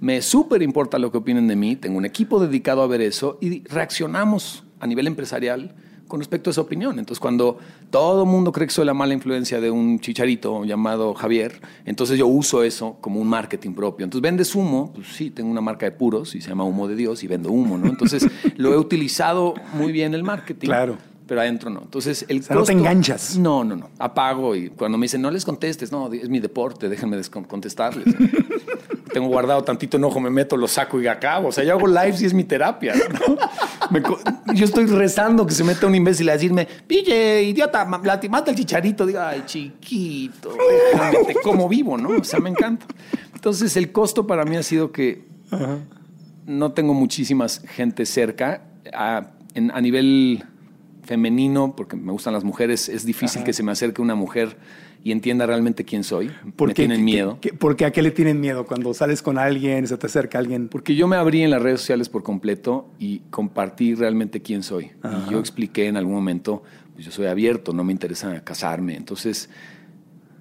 [0.00, 1.76] me súper importa lo que opinen de mí.
[1.76, 5.74] Tengo un equipo dedicado a ver eso y reaccionamos a nivel empresarial
[6.08, 6.98] con respecto a esa opinión.
[6.98, 7.58] Entonces, cuando
[7.94, 12.26] todo mundo cree que soy la mala influencia de un chicharito llamado Javier, entonces yo
[12.26, 14.02] uso eso como un marketing propio.
[14.02, 14.92] Entonces, ¿vendes humo?
[14.92, 17.52] Pues sí, tengo una marca de puros y se llama Humo de Dios y vendo
[17.52, 17.86] humo, ¿no?
[17.86, 18.26] Entonces,
[18.56, 20.66] lo he utilizado muy bien el marketing.
[20.66, 20.98] Claro.
[21.28, 21.82] Pero adentro no.
[21.82, 23.38] Entonces, el sea, no te enganchas.
[23.38, 23.90] No, no, no.
[24.00, 28.06] Apago y cuando me dicen, no les contestes, no, es mi deporte, déjenme contestarles.
[29.14, 31.48] Tengo guardado tantito enojo, me meto, lo saco y acabo.
[31.48, 32.92] O sea, yo hago lives y es mi terapia.
[32.94, 33.36] ¿no?
[33.90, 34.18] Me co-
[34.52, 38.56] yo estoy rezando que se meta un imbécil a decirme, pille, idiota, ma- lastimaste el
[38.56, 39.06] chicharito.
[39.06, 40.54] Digo, ay, chiquito,
[40.92, 42.08] déjame, como vivo, ¿no?
[42.20, 42.86] O sea, me encanta.
[43.32, 45.24] Entonces, el costo para mí ha sido que
[46.46, 48.62] no tengo muchísimas gente cerca.
[48.92, 50.44] A, en- a nivel
[51.04, 54.56] femenino, porque me gustan las mujeres, es difícil que se me acerque una mujer
[55.02, 56.30] y entienda realmente quién soy.
[56.56, 56.82] ¿Por me qué?
[56.82, 57.38] tienen ¿Qué- miedo.
[57.40, 60.38] qué- ¿Por qué a qué le tienen miedo cuando sales con alguien, se te acerca
[60.38, 60.68] alguien?
[60.68, 64.92] Porque yo me abrí en las redes sociales por completo y compartí realmente quién soy.
[65.26, 66.62] Y yo expliqué en algún momento,
[66.94, 68.96] pues yo soy abierto, no me interesa casarme.
[68.96, 69.50] Entonces,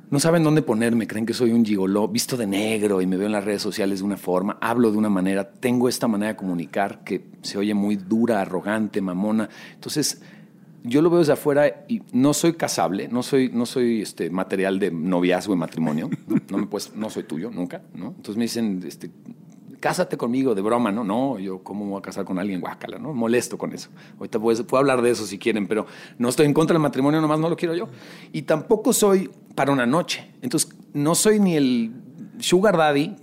[0.10, 3.26] no saben dónde ponerme, creen que soy un gigoló, visto de negro y me veo
[3.26, 6.38] en las redes sociales de una forma, hablo de una manera, tengo esta manera de
[6.38, 9.50] comunicar que se oye muy dura, arrogante, mamona.
[9.74, 10.22] Entonces,
[10.84, 14.80] yo lo veo desde afuera y no soy casable, no soy, no soy este, material
[14.80, 16.10] de noviazgo y matrimonio,
[16.50, 18.08] no, me puedes, no soy tuyo, nunca, ¿no?
[18.08, 19.10] Entonces me dicen, este,
[19.80, 21.04] cásate conmigo de broma, ¿no?
[21.04, 23.14] No, yo cómo me voy a casar con alguien, guácala, ¿no?
[23.14, 23.90] Molesto con eso.
[24.18, 25.86] Ahorita puedo, puedo hablar de eso si quieren, pero
[26.18, 27.88] no estoy en contra del matrimonio, nomás no lo quiero yo.
[28.32, 30.32] Y tampoco soy para una noche.
[30.42, 31.92] Entonces, no soy ni el
[32.40, 33.16] sugar daddy,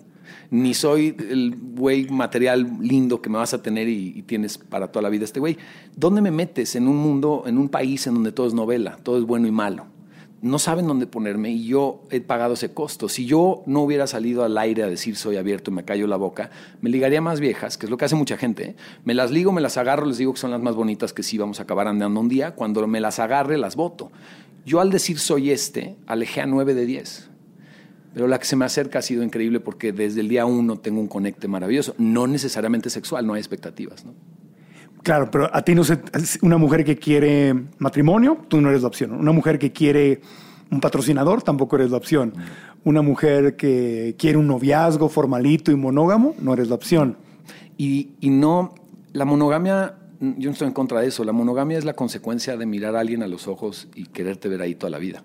[0.51, 5.03] ni soy el güey material lindo que me vas a tener y, tienes para toda
[5.03, 5.57] la vida este güey.
[5.97, 9.19] ¿Dónde me metes en un mundo, en un país en donde todo es novela, todo
[9.19, 9.87] es bueno y malo?
[10.43, 13.09] No saben dónde ponerme y yo he pagado ese costo.
[13.09, 16.17] Si yo no hubiera salido al aire a decir soy abierto y me callo la
[16.17, 18.71] boca, me ligaría más viejas, que es lo que hace mucha gente.
[18.71, 18.77] ¿eh?
[19.05, 21.37] Me las ligo, me las agarro, les digo que son las más bonitas que sí
[21.37, 22.55] vamos a acabar andando un día.
[22.55, 24.11] Cuando me las agarre, las voto.
[24.65, 27.30] Yo al decir soy este, alejé a nueve de diez.
[28.13, 31.01] Pero la que se me acerca ha sido increíble porque desde el día uno tengo
[31.01, 31.95] un conecte maravilloso.
[31.99, 34.05] No necesariamente sexual, no hay expectativas.
[34.05, 34.15] ¿no?
[35.03, 35.99] Claro, pero a ti no se.
[36.43, 39.13] Una mujer que quiere matrimonio, tú no eres la opción.
[39.13, 40.21] Una mujer que quiere
[40.71, 42.35] un patrocinador, tampoco eres la opción.
[42.85, 47.17] Una mujer que quiere un noviazgo formalito y monógamo, no eres la opción.
[47.77, 48.75] Y, y no,
[49.13, 51.25] la monogamia, yo no estoy en contra de eso.
[51.25, 54.63] La monogamia es la consecuencia de mirar a alguien a los ojos y quererte ver
[54.63, 55.25] ahí toda la vida.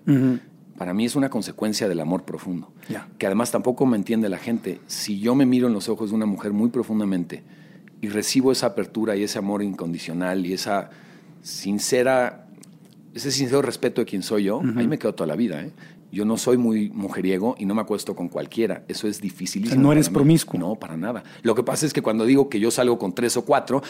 [0.76, 2.72] Para mí es una consecuencia del amor profundo.
[3.18, 4.80] Que además tampoco me entiende la gente.
[4.86, 7.42] Si yo me miro en los ojos de una mujer muy profundamente
[8.00, 10.90] y recibo esa apertura y ese amor incondicional y esa
[11.42, 12.46] sincera,
[13.14, 15.62] ese sincero respeto de quien soy yo, ahí me quedo toda la vida.
[15.62, 15.72] ¿eh?
[16.12, 18.84] Yo no soy muy mujeriego y no me acuesto con cualquiera.
[18.88, 19.72] Eso es dificilísimo.
[19.72, 20.60] O sea, no eres promiscuo.
[20.60, 21.24] No, para nada.
[21.42, 23.82] Lo que pasa es que cuando digo que yo salgo con tres o cuatro,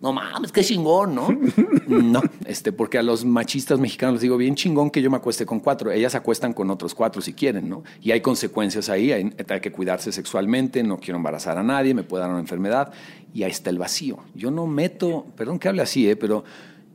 [0.00, 1.28] no mames, qué chingón, ¿no?
[1.88, 5.46] no, este, porque a los machistas mexicanos les digo, bien chingón que yo me acueste
[5.46, 5.90] con cuatro.
[5.90, 7.82] Ellas acuestan con otros cuatro si quieren, ¿no?
[8.02, 12.02] Y hay consecuencias ahí, hay, hay que cuidarse sexualmente, no quiero embarazar a nadie, me
[12.02, 12.92] puede dar una enfermedad.
[13.32, 14.18] Y ahí está el vacío.
[14.34, 16.16] Yo no meto, perdón que hable así, ¿eh?
[16.16, 16.44] pero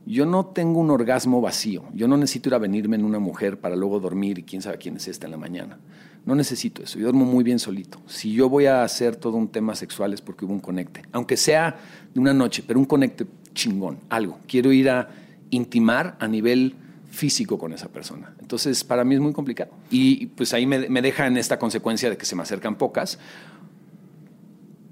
[0.06, 1.84] yo no tengo un orgasmo vacío.
[1.94, 4.78] Yo no necesito ir a venirme en una mujer para luego dormir y quién sabe
[4.78, 5.78] quién es esta en la mañana.
[6.24, 6.98] No necesito eso.
[6.98, 8.00] Yo duermo muy bien solito.
[8.06, 11.02] Si yo voy a hacer todo un tema sexual es porque hubo un conecte.
[11.12, 11.76] Aunque sea
[12.14, 14.38] de una noche, pero un conecte chingón, algo.
[14.46, 15.08] Quiero ir a
[15.50, 16.74] intimar a nivel
[17.10, 18.34] físico con esa persona.
[18.40, 19.70] Entonces, para mí es muy complicado.
[19.90, 23.18] Y pues ahí me, me deja en esta consecuencia de que se me acercan pocas.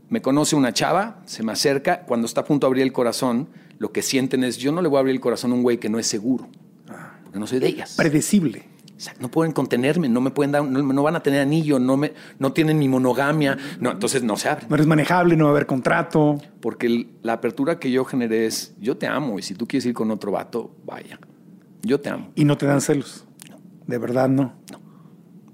[0.09, 3.48] Me conoce una chava, se me acerca, cuando está a punto de abrir el corazón,
[3.78, 5.78] lo que sienten es, yo no le voy a abrir el corazón a un güey
[5.78, 6.48] que no es seguro,
[7.24, 7.94] porque no soy de ellas.
[7.96, 8.69] Predecible.
[9.00, 11.96] Exacto, no pueden contenerme, no me pueden dar, no, no van a tener anillo, no,
[11.96, 14.68] me, no tienen mi monogamia, no, entonces no se abren.
[14.68, 16.38] No eres manejable, no va a haber contrato.
[16.60, 19.86] Porque el- la apertura que yo generé es, yo te amo y si tú quieres
[19.86, 21.18] ir con otro vato, vaya,
[21.82, 22.30] yo te amo.
[22.34, 23.24] Y no te dan celos.
[23.86, 24.52] De verdad, no.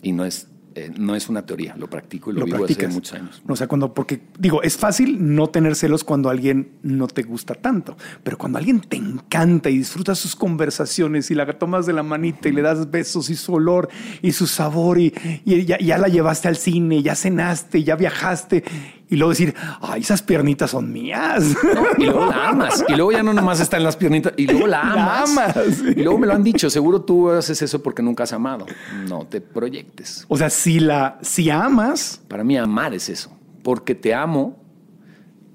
[0.03, 2.83] Y no es, eh, no es una teoría, lo practico y lo, Lo vivo practicas.
[2.85, 3.43] desde muchos años.
[3.47, 7.23] No, o sea, cuando, porque digo, es fácil no tener celos cuando alguien no te
[7.23, 11.95] gusta tanto, pero cuando alguien te encanta y disfrutas sus conversaciones y la tomas de
[11.95, 13.89] la manita y le das besos y su olor
[14.21, 15.15] y su sabor y,
[15.47, 18.63] y ya, ya la llevaste al cine, ya cenaste, ya viajaste
[19.09, 21.55] y luego decir, ay, esas piernitas son mías.
[21.99, 22.85] Y luego la amas.
[22.89, 24.33] Y luego ya no nomás está en las piernitas.
[24.37, 25.57] Y luego la La amas.
[25.97, 26.69] Y luego me lo han dicho.
[26.69, 28.67] Seguro tú haces eso porque nunca has amado.
[29.09, 30.25] No te proyectes.
[30.29, 33.31] O sea, si la, si amas, Para mí amar es eso.
[33.63, 34.57] Porque te amo,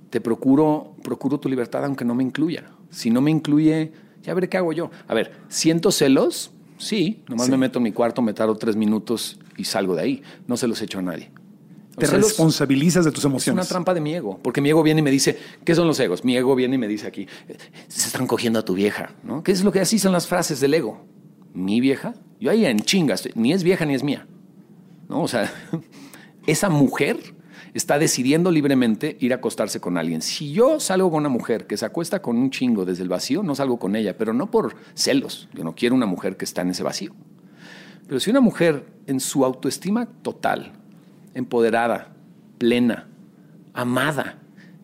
[0.09, 2.63] te procuro, procuro tu libertad aunque no me incluya.
[2.89, 3.91] Si no me incluye,
[4.23, 4.91] ya veré qué hago yo.
[5.07, 6.51] A ver, ¿siento celos?
[6.77, 7.23] Sí.
[7.27, 10.23] Nomás me meto en mi cuarto, me tardo tres minutos y salgo de ahí.
[10.47, 11.31] No se los echo a nadie.
[11.97, 13.67] Te Los celos- responsabilizas de tus es una emociones.
[13.67, 16.23] trampa de mi ego, porque mi ego viene y me dice, ¿qué son los egos?
[16.23, 17.27] Mi ego viene y me dice aquí,
[17.87, 19.43] se están cogiendo a tu vieja, ¿no?
[19.43, 21.05] ¿Qué es lo que así son las frases del ego?
[21.53, 22.13] ¿Mi vieja?
[22.39, 24.25] Yo ahí en chingas, ni es vieja ni es mía,
[25.09, 25.21] ¿no?
[25.21, 25.51] O sea,
[26.47, 27.17] esa mujer
[27.73, 30.21] está decidiendo libremente ir a acostarse con alguien.
[30.21, 33.43] Si yo salgo con una mujer que se acuesta con un chingo desde el vacío,
[33.43, 35.47] no salgo con ella, pero no por celos.
[35.53, 37.13] Yo no quiero una mujer que está en ese vacío.
[38.07, 40.73] Pero si una mujer en su autoestima total,
[41.33, 42.13] empoderada,
[42.57, 43.07] plena,
[43.73, 44.37] amada,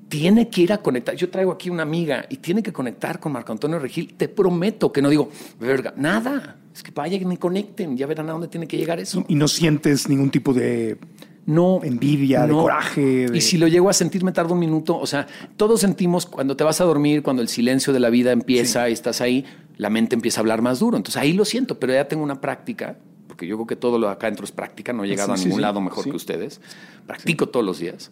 [0.10, 1.16] tiene que ir a conectar.
[1.16, 4.14] Yo traigo aquí una amiga y tiene que conectar con Marco Antonio Regil.
[4.16, 5.30] Te prometo que no digo,
[5.60, 6.58] verga, nada.
[6.74, 9.26] Es que vayan y conecten, ya verán a dónde tiene que llegar eso.
[9.28, 10.98] Y no sientes ningún tipo de
[11.46, 11.82] No.
[11.84, 12.62] envidia, de no.
[12.62, 13.30] coraje.
[13.30, 14.98] de- Y si lo llego a sentir, me tarda un minuto.
[14.98, 18.32] O sea, todos sentimos cuando te vas a dormir, cuando el silencio de la vida
[18.32, 19.44] empieza y estás ahí,
[19.76, 20.96] la mente empieza a hablar más duro.
[20.98, 22.98] Entonces ahí lo siento, pero ya tengo una práctica,
[23.38, 25.46] porque yo creo que todo lo acá dentro es práctica, no he llegado Sí, a
[25.46, 25.62] ningún sí.
[25.62, 26.10] lado mejor Sí.
[26.10, 26.60] que ustedes.
[27.06, 28.10] Practico todos los días.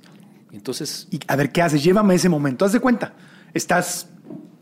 [0.53, 1.83] Entonces, Y a ver, ¿qué haces?
[1.83, 2.63] Llévame ese momento.
[2.63, 3.13] Haz de cuenta.
[3.55, 4.07] Estás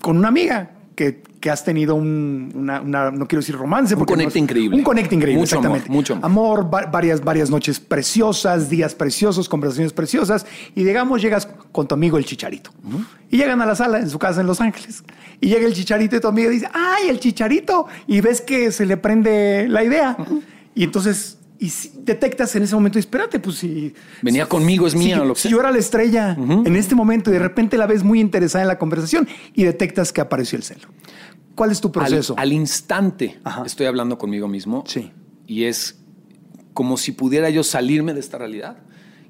[0.02, 3.94] con una amiga que, que has tenido un, una, una- no quiero decir romance.
[3.96, 4.78] Un porque no conecte increíble.
[4.78, 5.92] Un conecte increíble, Mucho amor, exactamente.
[5.92, 6.74] mucho amor.
[6.74, 10.46] va- varias, varias noches preciosas, días preciosos, conversaciones preciosas.
[10.76, 12.72] Y digamos, llegas con tu amigo el Chicharito.
[13.30, 15.04] Y llegan a la sala en su casa en Los Ángeles.
[15.42, 17.88] Y llega el Chicharito y tu amiga dice, ¡ay, el Chicharito!
[18.08, 20.16] Y ves que se le prende la idea.
[20.76, 21.40] Y entonces...
[21.60, 23.94] Y si detectas en ese momento, espérate, pues si...
[24.22, 26.94] Venía conmigo, es si- mía, o lo que si yo era la estrella en este
[26.94, 30.58] momento y de repente la ves muy interesada en la conversación y detectas que apareció
[30.58, 30.90] el celo.
[31.56, 32.34] ¿Cuál es tu proceso?
[32.36, 33.64] al, al instante Ajá.
[33.66, 34.84] estoy hablando conmigo mismo.
[34.88, 35.12] Sí.
[35.48, 36.00] Y es
[36.74, 38.78] como si pudiera yo salirme de esta realidad.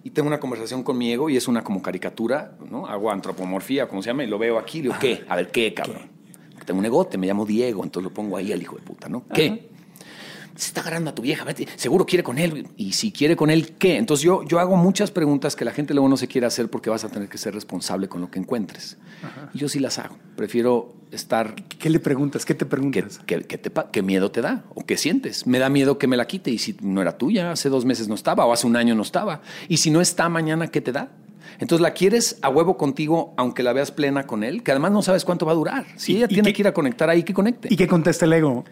[0.03, 2.87] Y tengo una conversación con mi ego y es una como caricatura, ¿no?
[2.87, 4.79] Hago antropomorfía, como se llama, y lo veo aquí.
[4.79, 5.23] y Digo, ¿qué?
[5.29, 6.09] A ver, ¿qué, cabrón?
[6.51, 9.07] Porque Tengo un egote, me llamo Diego, entonces lo pongo ahí al hijo de puta,
[9.07, 9.25] ¿no?
[9.33, 9.69] ¿Qué?
[10.55, 12.67] Se está agarrando a tu vieja, vete, seguro quiere con él.
[12.77, 13.97] Y si quiere con él, ¿qué?
[13.97, 16.89] Entonces yo, yo hago muchas preguntas que la gente luego no se quiere hacer porque
[16.89, 18.97] vas a tener que ser responsable con lo que encuentres.
[19.53, 20.15] Y yo sí las hago.
[20.35, 22.45] Prefiero estar ¿Qué le preguntas?
[22.45, 23.19] ¿Qué te ¿Qué, preguntas?
[23.25, 24.63] qué- qué te pa- qué miedo te da?
[24.75, 25.45] ¿O qué sientes?
[25.47, 28.07] Me da miedo que me la quite y si no era tuya, hace dos meses
[28.07, 29.41] no estaba o hace un año no estaba.
[29.69, 31.09] Y si no está mañana, ¿qué te da?
[31.59, 35.01] Entonces la quieres a huevo contigo, aunque la veas plena con él, que además no
[35.03, 35.85] sabes cuánto va a durar.
[35.97, 37.67] Si ¿Y- ella tiene qué- que ir a conectar ahí, que conecte.
[37.71, 38.63] ¿Y qué contesta el ego?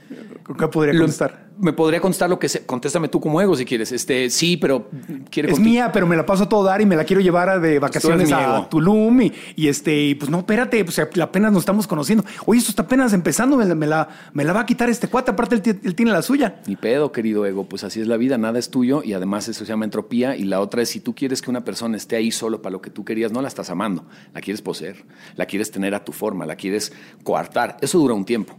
[0.57, 1.50] ¿Qué podría Lo- contestar?
[1.61, 2.61] Me podría contestar lo que sea.
[2.65, 3.91] Contéstame tú como ego si quieres.
[3.91, 4.89] Este, sí, pero
[5.29, 7.49] quiere es mía, pero me la paso a todo dar y me la quiero llevar
[7.49, 8.67] a- de vacaciones mi a.
[8.69, 12.23] Tulum y, y este, y pues no, espérate, pues apenas nos estamos conociendo.
[12.45, 15.07] Oye, esto está apenas empezando, me la, me la, me la va a quitar este
[15.07, 16.61] cuate, aparte él tiene la suya.
[16.67, 19.59] Ni pedo, querido ego, pues así es la vida, nada es tuyo y además eso
[19.65, 22.31] se llama entropía y la otra es si tú quieres que una persona esté ahí
[22.31, 25.69] solo para lo que tú querías, no la estás amando, la quieres poseer, la quieres
[25.71, 26.91] tener a tu forma, la quieres
[27.23, 28.57] coartar, eso dura un tiempo.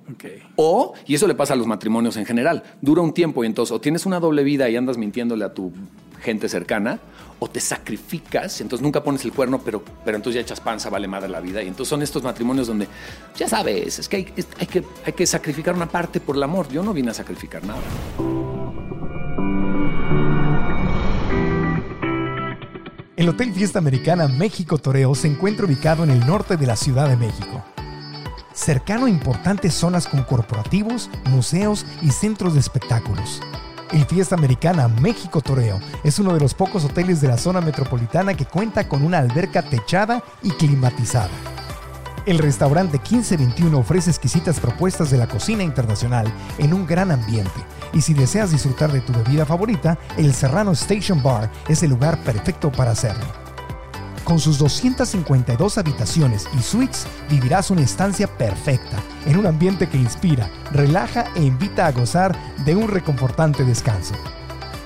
[0.56, 3.72] O, y eso le pasa a los matrimonios en general, dura un tiempo y entonces
[3.72, 5.72] o tienes una doble vida y andas mintiéndole a tu
[6.20, 7.00] gente cercana,
[7.38, 11.08] o te sacrificas, entonces nunca pones el cuerno, pero, pero entonces ya echas panza, vale
[11.08, 11.60] madre la vida.
[11.60, 12.86] Y entonces son estos matrimonios donde,
[13.36, 16.68] ya sabes, es que hay que hay que sacrificar una parte por el amor.
[16.68, 17.80] Yo no vine a sacrificar nada.
[23.16, 27.08] El Hotel Fiesta Americana México Toreo se encuentra ubicado en el norte de la Ciudad
[27.08, 27.64] de México.
[28.54, 33.40] Cercano a importantes zonas con corporativos, museos y centros de espectáculos.
[33.92, 38.34] El Fiesta Americana México Toreo es uno de los pocos hoteles de la zona metropolitana
[38.34, 41.30] que cuenta con una alberca techada y climatizada.
[42.24, 47.50] El restaurante 1521 ofrece exquisitas propuestas de la cocina internacional en un gran ambiente.
[47.92, 52.22] Y si deseas disfrutar de tu bebida favorita, el Serrano Station Bar es el lugar
[52.22, 53.41] perfecto para hacerlo.
[54.24, 60.48] Con sus 252 habitaciones y suites, vivirás una estancia perfecta, en un ambiente que inspira,
[60.70, 64.14] relaja e invita a gozar de un reconfortante descanso.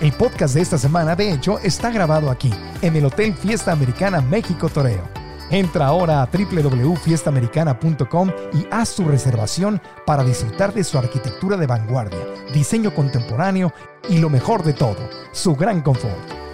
[0.01, 4.23] El podcast de esta semana, de hecho, está grabado aquí, en el Hotel Fiesta Americana
[4.23, 5.07] México Toreo.
[5.51, 12.19] Entra ahora a www.fiestaamericana.com y haz tu reservación para disfrutar de su arquitectura de vanguardia,
[12.53, 13.73] diseño contemporáneo
[14.09, 16.46] y lo mejor de todo, su gran confort.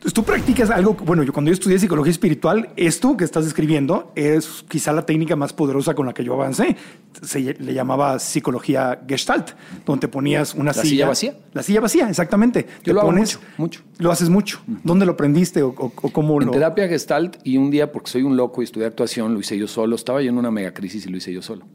[0.00, 4.12] Entonces tú practicas algo, bueno, yo cuando yo estudié psicología espiritual, esto que estás describiendo
[4.16, 6.74] es quizá la técnica más poderosa con la que yo avancé.
[7.20, 9.50] Se le llamaba psicología gestalt,
[9.84, 10.84] donde ponías una ¿La silla.
[10.88, 11.34] silla vacía?
[11.52, 12.66] La silla vacía, exactamente.
[12.78, 13.82] Yo Te lo hago pones- mucho, mucho.
[13.98, 14.62] Lo haces mucho.
[14.84, 16.52] ¿Dónde lo aprendiste o, o- o cómo En lo...?
[16.52, 19.68] terapia gestalt y un día, porque soy un loco y estudié actuación, lo hice yo
[19.68, 19.96] solo.
[19.96, 21.66] Estaba yo en una mega crisis y lo hice yo solo.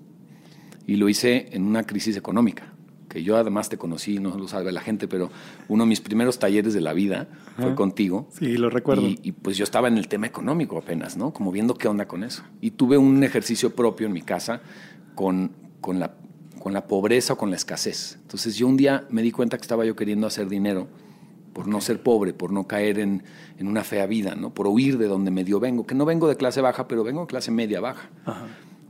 [0.88, 2.74] Y lo hice en una crisis económica,
[3.16, 5.30] que yo además te conocí, no lo sabe la gente, pero
[5.70, 7.76] uno de mis primeros talleres de la vida fue Ajá.
[7.76, 8.28] contigo.
[8.38, 9.04] Sí, lo recuerdo.
[9.04, 11.32] Y, y, pues yo estaba en el tema económico apenas, ¿no?
[11.32, 12.44] Como viendo qué onda con eso.
[12.60, 14.60] Y tuve un ejercicio propio en mi casa
[15.16, 16.16] con, con, la,
[16.60, 18.18] con la pobreza o con la escasez.
[18.22, 20.90] Entonces yo un día me di cuenta que estaba yo queriendo hacer dinero
[21.54, 23.24] por no ser pobre, por no caer en,
[23.58, 24.54] en una fea vida, ¿no?
[24.54, 27.28] Por huir de donde medio vengo, que no vengo de clase baja, pero vengo de
[27.28, 28.10] clase media baja.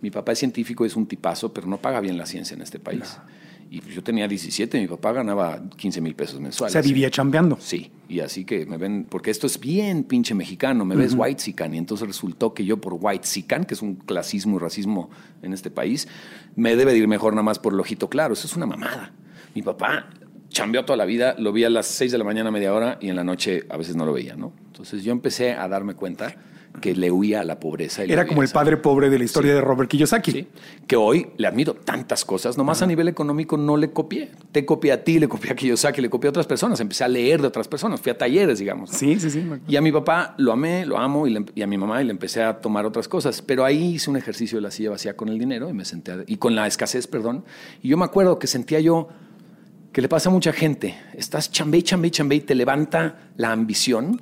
[0.01, 2.79] Mi papá es científico, es un tipazo, pero no paga bien la ciencia en este
[2.79, 3.19] país.
[3.69, 6.73] Y yo tenía 17, mi papá ganaba 15 mil pesos o mensuales.
[6.73, 7.57] sea, vivía chambeando.
[7.59, 11.41] Sí, y así que me ven, porque esto es bien pinche mexicano, me ves white
[11.41, 15.09] sican, y entonces resultó que yo por white sican, que es un clasismo y racismo
[15.41, 16.07] en este país,
[16.55, 19.13] me debe de ir mejor nada más por el ojito claro, eso es una mamada.
[19.55, 20.09] Mi papá
[20.49, 23.09] chambeó toda la vida, lo vi a las 6 de la mañana media hora y
[23.09, 24.53] en la noche a veces no lo veía, ¿no?
[24.67, 26.35] Entonces yo empecé a darme cuenta
[26.81, 28.05] que le huía a la pobreza.
[28.05, 30.31] y Era como el padre pobre de la historia de Robert Kiyosaki.
[30.31, 30.47] Sí,
[30.87, 34.31] que hoy le admiro tantas cosas, nomás a nivel económico no le copié.
[34.51, 37.07] Te copié a ti, le copié a Kiyosaki, le copié a otras personas, empecé a
[37.07, 38.89] leer de otras personas, fui a talleres, digamos.
[38.91, 39.43] Sí, sí, sí.
[39.67, 42.05] Y a mi papá lo amé, lo amo, y, le- y a mi mamá y
[42.05, 43.41] le empecé a tomar otras cosas.
[43.41, 46.11] Pero ahí hice un ejercicio de la silla vacía con el dinero y me senté,
[46.11, 47.43] a- y con la escasez, perdón.
[47.81, 49.07] Y yo me acuerdo que sentía yo
[49.91, 50.95] que le pasa a mucha gente.
[51.13, 54.19] Estás chambe, chambe, chambe y te levanta la ambición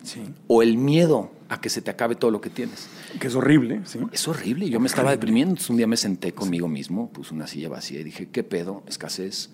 [0.47, 2.87] o el miedo a que se te acabe todo lo que tienes.
[3.19, 3.99] Que es horrible, sí.
[4.11, 4.69] Es horrible.
[4.69, 5.51] Yo me estaba deprimiendo.
[5.51, 8.83] Entonces un día me senté conmigo mismo, puse una silla vacía y dije, ¿qué pedo?
[8.87, 9.51] Escasez.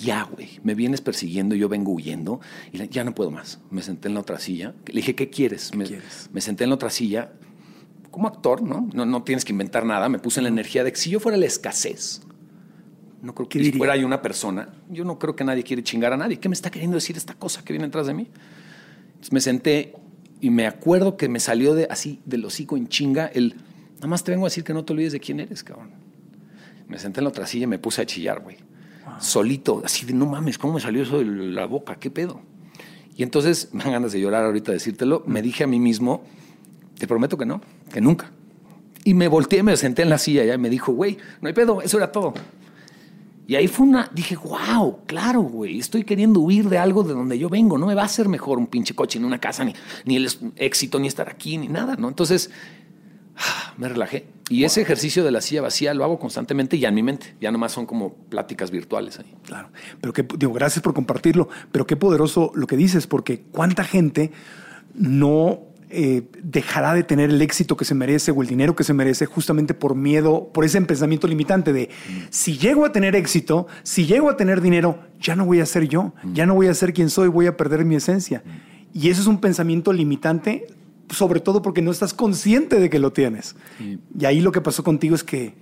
[0.00, 0.60] Ya, güey.
[0.64, 2.40] Me vienes persiguiendo, yo vengo huyendo
[2.72, 3.60] y ya no puedo más.
[3.70, 4.74] Me senté en la otra silla.
[4.86, 5.74] Le dije, ¿qué quieres?
[5.74, 5.86] Me,
[6.32, 7.32] me senté en la otra silla.
[8.10, 8.88] Como actor, ¿no?
[8.94, 9.04] ¿no?
[9.04, 10.08] No tienes que inventar nada.
[10.08, 12.22] Me puse en la energía de que si yo fuera la escasez,
[13.22, 16.16] no creo que fuera yo una persona, yo no creo que nadie quiere chingar a
[16.16, 16.38] nadie.
[16.38, 18.28] ¿Qué me está queriendo decir esta cosa que viene atrás de mí?
[19.08, 19.94] Entonces me senté
[20.40, 23.56] y me acuerdo que me salió de así del hocico en chinga el
[23.96, 25.90] nada más te vengo a decir que no te olvides de quién eres, cabrón.
[26.88, 28.56] Me senté en la otra silla y me puse a chillar, güey.
[29.18, 31.96] Solito, así de no mames, ¿cómo me salió eso de la boca?
[31.96, 32.40] ¿Qué pedo?
[33.16, 35.22] Y entonces me dan ganas de llorar ahorita decírtelo.
[35.26, 36.22] Me dije a mí mismo,
[36.98, 37.60] te prometo que no,
[37.92, 38.30] que nunca.
[39.04, 41.54] Y me volteé, me senté en la silla ya y me dijo, güey, no hay
[41.54, 42.34] pedo, eso era todo.
[43.46, 47.38] Y ahí fue una, dije, wow, claro, güey, estoy queriendo huir de algo de donde
[47.38, 49.72] yo vengo, no me va a hacer mejor un pinche coche, ni una casa, ni,
[50.04, 52.08] ni el éxito, ni estar aquí, ni nada, ¿no?
[52.08, 52.50] Entonces,
[53.36, 54.26] ah, me relajé.
[54.48, 57.52] Y ese ejercicio de la silla vacía lo hago constantemente ya en mi mente, ya
[57.52, 59.32] nomás son como pláticas virtuales ahí.
[59.44, 59.70] Claro.
[60.00, 64.32] Pero que, digo, gracias por compartirlo, pero qué poderoso lo que dices, porque cuánta gente
[64.94, 68.92] no eh, dejará de tener el éxito que se merece o el dinero que se
[68.92, 71.90] merece justamente por miedo, por ese pensamiento limitante de
[72.30, 75.88] si llego a tener éxito, si llego a tener dinero, ya no voy a ser
[75.88, 78.42] yo, ya no voy a ser quien soy, voy a perder mi esencia.
[78.92, 80.66] Y eso es un pensamiento limitante,
[81.10, 83.54] sobre todo porque no estás consciente de que lo tienes.
[84.18, 85.54] Y ahí lo que pasó contigo es que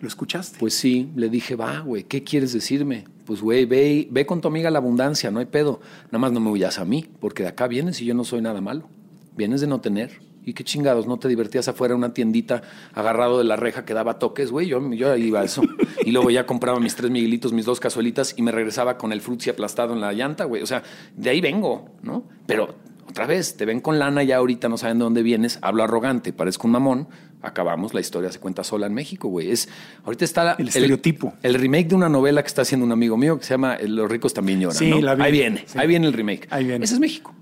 [0.00, 0.58] lo escuchaste.
[0.58, 3.04] Pues sí, le dije, va, güey, ¿qué quieres decirme?
[3.24, 5.80] Pues, güey, ve, ve con tu amiga la abundancia, no hay pedo.
[6.06, 8.40] Nada más no me huyas a mí, porque de acá vienes y yo no soy
[8.40, 8.88] nada malo.
[9.36, 10.20] Vienes de no tener.
[10.44, 11.06] ¿Y qué chingados?
[11.08, 12.62] ¿No te divertías afuera en una tiendita
[12.94, 14.68] agarrado de la reja que daba toques, güey?
[14.68, 15.60] Yo, yo iba a eso.
[16.04, 19.20] Y luego ya compraba mis tres miguelitos, mis dos cazuelitas y me regresaba con el
[19.20, 20.62] frutzi aplastado en la llanta, güey.
[20.62, 20.84] O sea,
[21.16, 22.22] de ahí vengo, ¿no?
[22.46, 22.76] Pero
[23.08, 26.32] otra vez, te ven con lana, ya ahorita no saben de dónde vienes, hablo arrogante,
[26.32, 27.08] parezco un mamón.
[27.42, 29.50] Acabamos, la historia se cuenta sola en México, güey.
[29.50, 29.68] Es,
[30.04, 31.34] ahorita está la- El estereotipo.
[31.42, 34.08] El, remake de una novela que está haciendo un amigo mío que se llama Los
[34.10, 34.76] ricos también lloran.
[34.76, 35.00] Sí, ¿no?
[35.00, 35.22] la vi.
[35.24, 35.78] Ahí viene, Sí.
[35.78, 36.46] ahí viene el remake.
[36.50, 36.84] Ahí viene.
[36.84, 37.34] Ese es México.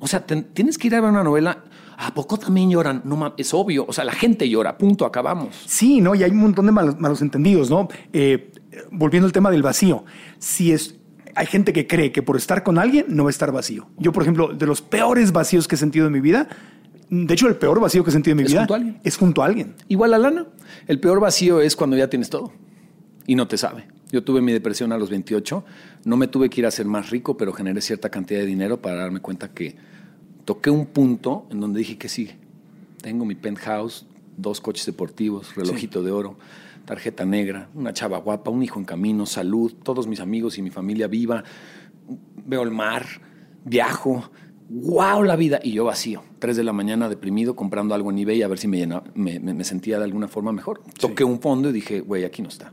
[0.00, 1.64] O sea, tienes que ir a ver una novela.
[1.96, 3.02] ¿A poco también lloran?
[3.04, 3.84] No es obvio.
[3.88, 5.56] O sea, la gente llora, punto, acabamos.
[5.66, 6.14] Sí, ¿no?
[6.14, 7.88] Y hay un montón de malos, malos entendidos, ¿no?
[8.12, 8.52] Eh,
[8.92, 10.04] volviendo al tema del vacío.
[10.38, 10.94] Si es.
[11.34, 13.88] Hay gente que cree que por estar con alguien no va a estar vacío.
[13.96, 16.48] Yo, por ejemplo, de los peores vacíos que he sentido en mi vida,
[17.10, 19.00] de hecho, el peor vacío que he sentido en mi Es vida junto a alguien.
[19.02, 19.74] es junto a alguien.
[19.88, 20.46] Igual la lana.
[20.86, 22.52] El peor vacío es cuando ya tienes todo
[23.26, 23.86] y no te sabe.
[24.10, 25.64] Yo tuve mi depresión a los 28.
[26.04, 28.80] No me tuve que ir a ser más rico, pero generé cierta cantidad de dinero
[28.80, 29.76] para darme cuenta que
[30.44, 32.30] toqué un punto en donde dije que sí.
[33.02, 34.06] Tengo mi penthouse,
[34.36, 36.38] dos coches deportivos, relojito de oro,
[36.86, 40.70] tarjeta negra, una chava guapa, un hijo en camino, salud, todos mis amigos y mi
[40.70, 41.44] familia viva.
[42.46, 43.04] Veo el mar,
[43.64, 44.30] viajo.
[44.70, 45.22] ¡Wow!
[45.24, 45.60] La vida.
[45.62, 46.22] Y yo vacío.
[46.38, 49.38] Tres de la mañana deprimido, comprando algo en eBay a ver si me, llenaba- me,
[49.40, 50.82] me- me sentía de alguna forma mejor.
[50.98, 52.72] Toqué un fondo y dije, güey, aquí no está.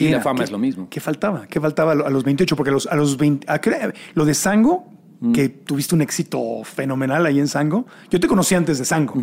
[0.00, 0.88] ¿Qué Y la fama ¿Qué- es lo mismo.
[0.90, 1.46] ¿Qué faltaba?
[1.46, 2.56] ¿Qué faltaba a lo- a los 28?
[2.56, 3.46] Porque a los, a los 20.
[3.50, 3.92] ¿a qué hora?
[4.14, 4.86] lo de Sango,
[5.20, 5.32] Mm.
[5.32, 7.86] que tuviste un éxito fenomenal ahí en Sango.
[8.10, 9.14] Yo te conocí antes de Sango.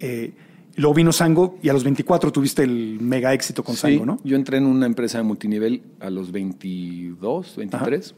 [0.00, 0.32] Eh,
[0.76, 4.18] luego vino Sango y a los 24 tuviste el mega éxito con Sí, Sango, ¿no?
[4.24, 8.14] Yo entré en una empresa de multinivel a los 22, 23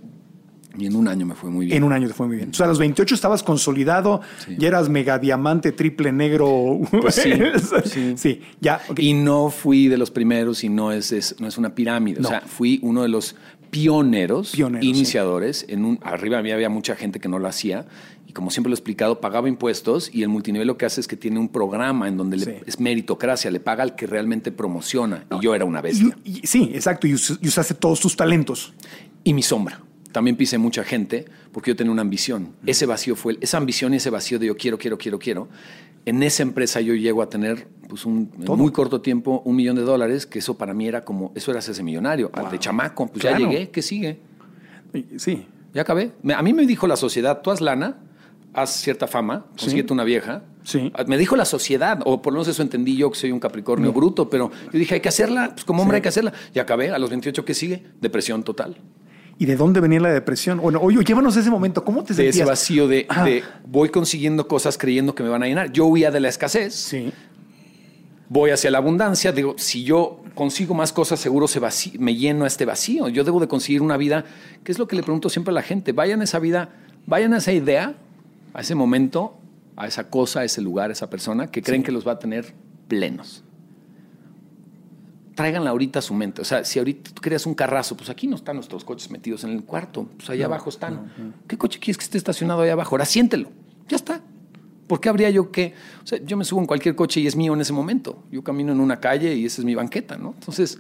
[0.79, 1.79] y en un año me fue muy bien.
[1.79, 2.51] En un año te fue muy bien.
[2.51, 4.21] O sea, a los 28 estabas consolidado,
[4.59, 6.81] ya eras mega diamante, triple negro.
[7.01, 7.31] Pues sí,
[7.85, 8.13] sí.
[8.17, 8.81] Sí, ya.
[8.97, 12.21] Y no fui de los primeros y no es, es- no es una pirámide.
[12.21, 12.29] No.
[12.29, 13.37] O sea, fui uno de los
[13.71, 15.67] pioneros, Pioneros, iniciadores.
[15.69, 17.87] En un, arriba había, había mucha gente que no lo hacía.
[18.27, 21.07] Y como siempre lo he explicado, pagaba impuestos y el multinivel lo que hace es
[21.09, 22.53] que tiene un programa en donde le- Sí.
[22.67, 25.25] es meritocracia, le paga al que realmente promociona.
[25.31, 26.17] Y yo era una bestia.
[26.25, 27.07] Y- y- sí, exacto.
[27.07, 28.73] Y, us- y usaste todos tus talentos.
[29.25, 29.81] y mi sombra.
[30.13, 32.53] También pisé mucha gente porque yo tenía una ambición.
[32.65, 35.49] Ese vacío fue, esa ambición y ese vacío de yo quiero, quiero, quiero, quiero.
[36.05, 39.75] En esa empresa yo llego a tener, pues, un, en muy corto tiempo, un millón
[39.77, 42.31] de dólares, que eso para mí era como, eso era hacerse millonario.
[42.33, 43.39] Al de chamaco, pues Claro.
[43.41, 44.21] ya llegué, ¿qué sigue?
[45.17, 45.47] Sí.
[45.75, 46.13] Ya acabé.
[46.35, 47.97] A mí me dijo la sociedad, tú haz lana,
[48.55, 50.45] haz cierta fama, consíguete una vieja.
[50.63, 50.91] Sí.
[50.95, 53.39] Ah, Me dijo la sociedad, o por lo menos eso entendí yo, que soy un
[53.41, 55.99] Capricornio bruto, pero yo dije, hay que hacerla, pues como hombre Sí.
[55.99, 56.33] hay que hacerla.
[56.55, 57.85] Y acabé, a los 28, ¿qué sigue?
[58.01, 58.77] Depresión total.
[59.39, 60.61] ¿Y de dónde venía la depresión?
[60.61, 61.85] Bueno, oye, llévanos a ese momento.
[61.85, 62.37] ¿Cómo te de sentías?
[62.37, 65.73] ese vacío de, de voy consiguiendo cosas creyendo que me van a llenar.
[65.73, 67.13] Yo huía de la escasez, Sí.
[68.29, 69.33] voy hacia la abundancia.
[69.33, 71.61] Digo, si yo consigo más cosas, seguro se
[71.99, 73.09] me lleno a este vacío.
[73.09, 74.25] Yo debo de conseguir una vida,
[74.65, 75.93] que es lo que le pregunto siempre a la gente.
[75.93, 76.71] Vayan a esa vida,
[77.07, 77.95] vayan a esa idea,
[78.55, 79.37] a ese momento,
[79.77, 82.19] a esa cosa, a ese lugar, a esa persona que creen que los va a
[82.19, 82.55] tener
[82.89, 83.43] plenos.
[85.37, 86.43] Tráiganla ahorita a su mente.
[86.43, 89.45] O sea, si ahorita tú querías un carrazo, pues aquí no están nuestros coches metidos
[89.45, 91.13] en el cuarto, pues allá abajo están.
[91.47, 92.95] ¿Qué coche quieres que esté estacionado allá abajo?
[92.97, 93.51] Ahora siéntelo.
[93.89, 94.21] Ya está.
[94.87, 95.75] ¿Por qué habría yo que.?
[96.03, 98.25] O sea, yo me subo en cualquier coche y es mío en ese momento.
[98.33, 100.35] Yo camino en una calle y esa es mi banqueta, ¿no?
[100.39, 100.79] Entonces.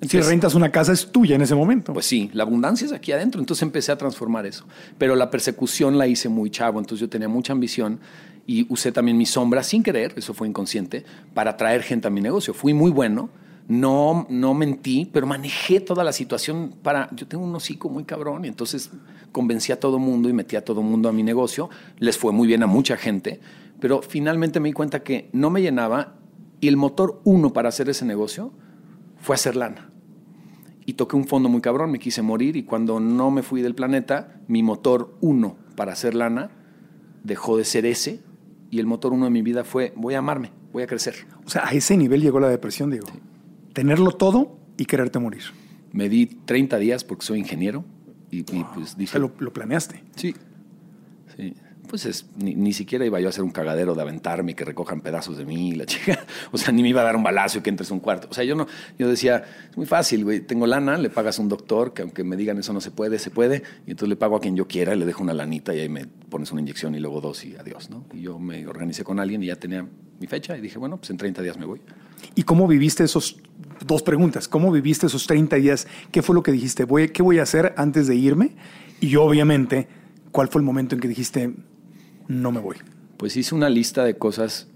[0.00, 1.92] Si empecé- rentas una casa es tuya en ese momento.
[1.92, 3.40] pues sí, la abundancia es aquí adentro.
[3.40, 4.64] Entonces empecé a transformar eso.
[4.96, 6.78] Pero la persecución la hice muy chavo.
[6.78, 7.98] Entonces yo tenía mucha ambición
[8.46, 11.04] y usé también mi sombra sin querer, eso fue inconsciente,
[11.34, 12.54] para atraer gente a mi negocio.
[12.54, 13.28] Fui muy bueno.
[13.68, 17.08] No, no mentí, pero manejé toda la situación para.
[17.14, 18.90] Yo tengo un hocico muy cabrón y entonces
[19.30, 21.68] convencí a todo mundo y metí a todo mundo a mi negocio.
[21.98, 23.40] Les fue muy bien a mucha gente,
[23.78, 26.14] pero finalmente me di cuenta que no me llenaba
[26.60, 28.52] y el motor uno para hacer ese negocio
[29.20, 29.90] fue hacer lana
[30.88, 33.74] y toqué un fondo muy cabrón, me quise morir y cuando no me fui del
[33.74, 36.50] planeta, mi motor uno para hacer lana
[37.24, 38.22] dejó de ser ese
[38.70, 41.26] y el motor uno de mi vida fue voy a amarme, voy a crecer.
[41.44, 43.06] O sea, a ese nivel llegó la depresión, digo.
[43.78, 45.42] Tenerlo todo y quererte morir.
[45.92, 47.84] Me di 30 días porque soy ingeniero
[48.28, 50.02] y, y, pues O dije, sea, lo, lo planeaste.
[50.16, 50.34] sí,
[51.36, 51.54] sí.
[51.88, 54.64] pues es, ni, ni siquiera iba yo a hacer un cagadero de aventarme y que
[54.64, 56.26] recojan pedazos de mí, la chica.
[56.50, 58.26] O sea, ni me iba a dar un balazo y que entres a un cuarto.
[58.28, 58.66] O sea, yo no,
[58.98, 60.40] yo decía, es muy fácil, güey.
[60.40, 63.20] Tengo lana, le pagas a un doctor, que aunque me digan eso no se puede,
[63.20, 63.62] se puede.
[63.86, 65.88] Y entonces le pago a quien yo quiera y le dejo una lanita y ahí
[65.88, 68.04] me pones una inyección y luego dos y adiós, ¿no?
[68.12, 69.86] Y yo me organicé con alguien y ya tenía
[70.18, 71.80] mi fecha y dije, bueno, pues en 30 días me voy.
[72.34, 73.38] ¿Y cómo viviste esos
[73.86, 74.48] dos preguntas?
[74.48, 75.86] ¿Cómo viviste esos 30 días?
[76.10, 76.84] ¿Qué fue lo que dijiste?
[76.84, 78.56] Voy, ¿Qué voy a hacer antes de irme?
[79.00, 79.88] Y obviamente,
[80.32, 81.54] ¿cuál fue el momento en que dijiste,
[82.26, 82.76] no me voy?
[83.16, 84.68] Pues hice una lista de cosas.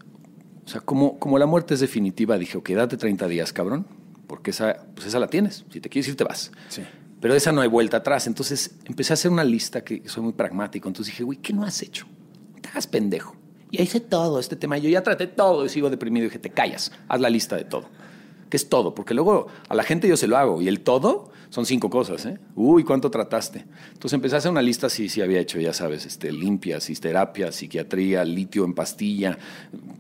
[0.65, 3.87] O sea, como, como la muerte es definitiva, dije, ok, date 30 días, cabrón,
[4.27, 5.65] porque esa, pues esa la tienes.
[5.71, 6.53] Si te quieres ir, te vas.
[6.69, 6.83] Sí.
[7.21, 8.27] Pero de esa no hay vuelta atrás.
[8.27, 10.89] Entonces empecé a hacer una lista que soy muy pragmático.
[10.89, 12.07] Entonces dije, güey, ¿qué no has hecho?
[12.61, 13.37] Te hagas pendejo.
[13.73, 14.77] Y hice todo este tema.
[14.77, 16.27] Yo ya traté todo y sigo deprimido.
[16.27, 17.87] Y dije, te callas, haz la lista de todo.
[18.51, 18.95] ¿Qué es todo?
[18.95, 20.61] Porque luego a la gente yo se lo hago.
[20.61, 22.39] Y el todo son cinco cosas, ¿eh?
[22.55, 23.65] Uy, ¿cuánto trataste?
[23.95, 27.51] Entonces empecé a hacer una lista, sí, sí había hecho, ya sabes, este, limpias, terapia,
[27.51, 29.39] psiquiatría, litio en pastilla,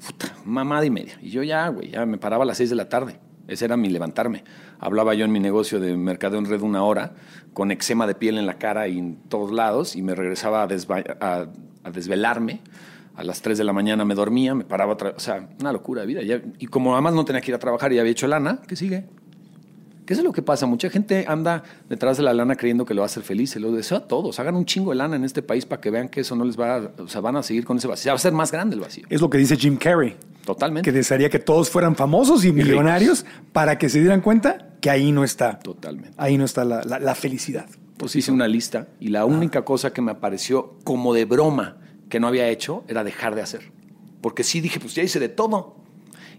[0.06, 1.18] puta, mamada y media.
[1.22, 3.18] Y yo ya, güey, ya me paraba a las seis de la tarde.
[3.48, 4.44] Ese era mi levantarme.
[4.80, 7.14] Hablaba yo en mi negocio de mercado en red una hora,
[7.54, 11.46] con eczema de piel en la cara y en todos lados, y me regresaba a
[11.90, 12.60] desvelarme.
[13.14, 16.06] A las 3 de la mañana me dormía, me paraba O sea, una locura de
[16.06, 16.22] vida.
[16.22, 18.74] Ya- y como además no tenía que ir a trabajar y había hecho lana, ¿qué
[18.76, 19.04] sigue?
[20.06, 20.66] ¿Qué es lo que pasa?
[20.66, 23.50] Mucha gente anda detrás de la lana creyendo que lo va a hacer feliz.
[23.50, 24.40] Se lo deseo a todos.
[24.40, 26.58] Hagan un chingo de lana en este país para que vean que eso no les
[26.58, 26.90] va a...
[26.98, 28.10] O sea, van a seguir con ese vacío.
[28.10, 29.06] Va a ser más grande el vacío.
[29.08, 30.90] Es lo que dice Jim Carrey, Totalmente.
[30.90, 35.12] que desearía que todos fueran famosos y millonarios para que se dieran cuenta que ahí
[35.12, 35.60] no está.
[35.60, 36.10] Totalmente.
[36.16, 37.66] Ahí no está la, la- la felicidad.
[37.96, 41.76] Pues hice una lista y la única cosa que me apareció como de broma
[42.12, 43.72] que no había hecho era dejar de hacer.
[44.20, 45.76] Porque sí dije, pues ya hice de todo.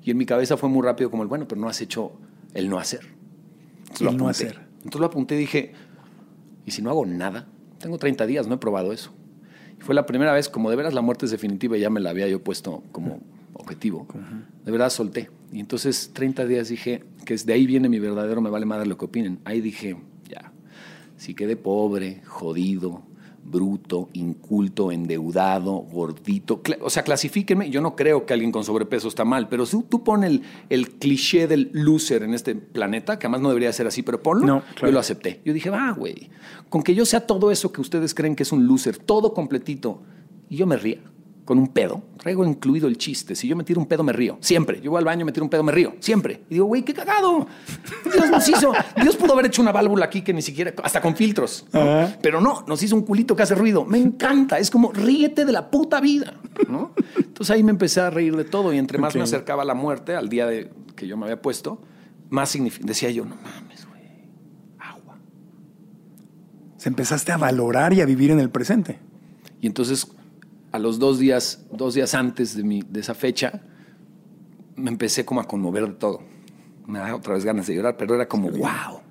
[0.03, 2.11] Y en mi cabeza fue muy rápido como el, bueno, pero no has hecho
[2.53, 2.99] el no hacer.
[3.79, 4.45] Entonces lo El no apunté.
[4.49, 4.61] hacer.
[4.77, 5.71] Entonces lo apunté y dije,
[6.67, 7.47] ¿y si no hago nada?
[7.79, 9.13] Tengo 30 días, no he probado eso.
[9.79, 12.11] Y fue la primera vez, como de veras la muerte es definitiva, ya me la
[12.11, 13.21] había yo puesto como
[13.53, 14.05] objetivo.
[14.63, 15.31] De verdad solté.
[15.51, 18.85] Y entonces 30 días dije, que es de ahí viene mi verdadero, me vale madre
[18.85, 19.39] lo que opinen.
[19.43, 19.97] Ahí dije,
[20.29, 20.51] ya,
[21.17, 23.01] si quedé pobre, jodido,
[23.45, 26.61] bruto, inculto, endeudado, gordito.
[26.81, 27.69] O sea, clasifíquenme.
[27.69, 30.89] Yo no creo que alguien con sobrepeso está mal, pero si tú pones el, el
[30.91, 34.61] cliché del loser en este planeta, que además no debería ser así, pero ponlo, No,
[34.61, 34.87] claro.
[34.87, 35.41] yo lo acepté.
[35.45, 36.29] Yo dije, va, güey,
[36.69, 40.01] con que yo sea todo eso que ustedes creen que es un loser, todo completito,
[40.49, 40.99] y yo me ría
[41.45, 43.35] con un pedo, traigo incluido el chiste.
[43.35, 44.37] Si yo me tiro un pedo, me río.
[44.39, 44.79] Siempre.
[44.81, 45.95] Yo voy al baño, me tiro un pedo, me río.
[45.99, 46.43] Siempre.
[46.49, 47.47] Y digo, güey, qué cagado.
[48.05, 48.71] Dios nos hizo.
[49.01, 51.65] Dios pudo haber hecho una válvula aquí que ni siquiera, hasta con filtros.
[52.21, 53.85] Pero no, nos hizo un culito que hace ruido.
[53.85, 54.57] Me encanta.
[54.57, 56.33] Es como, ríete de la puta vida.
[56.69, 56.93] ¿no?
[57.17, 59.73] Entonces ahí me empecé a reír de todo y entre más me acercaba a la
[59.73, 61.81] muerte, al día de, que yo me había puesto,
[62.29, 64.01] más decía yo, no mames, güey.
[64.79, 65.17] Agua.
[66.77, 68.99] Se empezaste a valorar y a vivir en el presente.
[69.61, 70.07] Y entonces,
[70.73, 73.61] a los dos días, dos días antes de, mi, de esa fecha,
[74.75, 76.23] me empecé como a conmover de todo.
[76.87, 79.02] Me da otra vez ganas de llorar, pero era como, wow,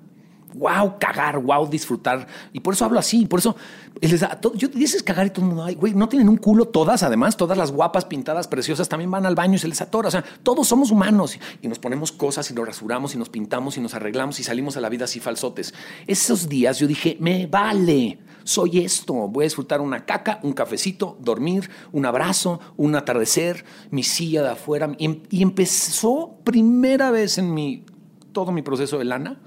[0.55, 2.27] wow, cagar, wow, disfrutar.
[2.51, 3.55] Y por eso hablo así, por eso
[4.01, 6.37] les da- todo- yo dices cagar y todo el mundo, ay, güey, no tienen un
[6.37, 9.81] culo todas, además, todas las guapas, pintadas, preciosas, también van al baño y se les
[9.81, 10.07] atora.
[10.07, 13.77] O sea, todos somos humanos y nos ponemos cosas y nos rasuramos y nos pintamos
[13.77, 15.73] y nos arreglamos y salimos a la vida así falsotes.
[16.07, 21.17] Esos días yo dije, me vale, soy esto, voy a disfrutar una caca, un cafecito,
[21.21, 24.91] dormir, un abrazo, un atardecer, mi silla de afuera.
[24.97, 27.85] Y, em- y empezó primera vez en mi,
[28.33, 29.39] todo mi proceso de lana,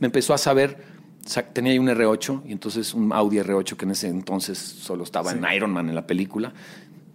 [0.00, 0.82] me empezó a saber,
[1.24, 5.04] sa- tenía ahí un R8 y entonces un Audi R8 que en ese entonces solo
[5.04, 6.52] estaba en Iron Man en la película.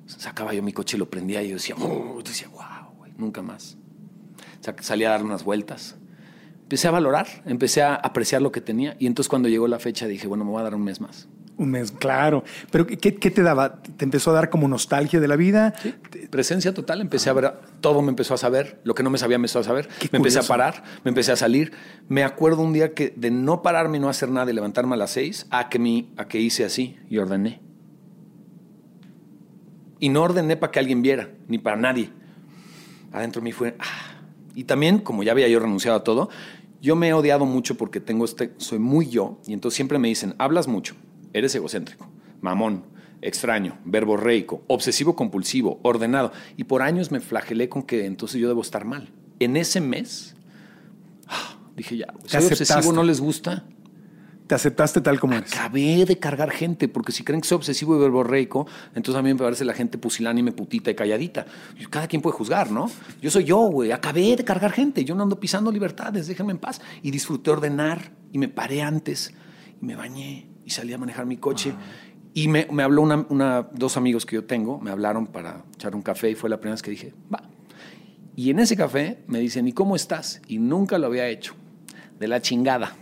[0.07, 3.41] Sacaba yo mi coche y lo prendía y yo decía, oh, decía, wow, güey, nunca
[3.41, 3.75] más.
[4.61, 5.95] Sa- Salía a dar unas vueltas.
[6.63, 10.07] Empecé a valorar, empecé a apreciar lo que tenía y entonces cuando llegó la fecha
[10.07, 11.27] dije, bueno, me voy a dar un mes más.
[11.57, 12.43] Un mes, claro.
[12.69, 13.81] Pero ¿qué, qué te daba?
[13.81, 15.73] ¿Te empezó a dar como nostalgia de la vida?
[16.29, 19.37] Presencia total, empecé a ver, todo me empezó a saber, lo que no me sabía
[19.37, 20.47] me empezó a saber, Qué me empecé a curioso.
[20.49, 21.71] parar, me empecé a salir.
[22.09, 24.97] Me acuerdo un día que de no pararme y no hacer nada y levantarme a
[24.97, 27.61] las seis, a que, mi, a que hice así y ordené.
[29.99, 32.09] Y no ordené para que alguien viera, ni para nadie.
[33.13, 33.75] Adentro de mí fue...
[33.79, 34.11] ah.
[34.55, 36.29] Y también, como ya había yo renunciado a todo,
[36.81, 40.07] yo me he odiado mucho porque tengo este, soy muy yo, y entonces siempre me
[40.07, 40.95] dicen, hablas mucho,
[41.35, 42.07] eres egocéntrico,
[42.41, 42.85] mamón,
[43.21, 46.31] extraño, verborreico, obsesivo compulsivo, ordenado.
[46.55, 49.09] Y por años me flagelé con que entonces yo debo estar mal.
[49.39, 50.35] En ese mes,
[51.27, 53.65] ah, dije ya, soy obsesivo, no les gusta.
[54.47, 55.51] Te aceptaste tal como eres.
[55.53, 59.33] Acabé de cargar gente, porque si creen que soy obsesivo y verborreico, entonces a mí
[59.33, 61.47] me parece la gente pusilánime, putita y calladita.
[61.89, 62.89] Cada quien puede juzgar, ¿no?
[63.21, 63.91] Yo soy yo, güey.
[63.91, 65.03] Acabé de cargar gente.
[65.03, 66.79] Yo no ando pisando libertades, déjenme en paz.
[67.01, 69.33] Y disfruté ordenar y me paré antes
[69.81, 71.73] y me bañé y salí a manejar mi coche.
[72.33, 75.95] Y me, me habló una, una- dos amigos que yo tengo, me hablaron para echar
[75.95, 77.43] un café y fue la primera vez que dije, va.
[78.35, 80.41] Y en ese café me dicen, ¿y cómo estás?
[80.47, 81.53] Y nunca lo había hecho.
[82.19, 82.93] De la chingada.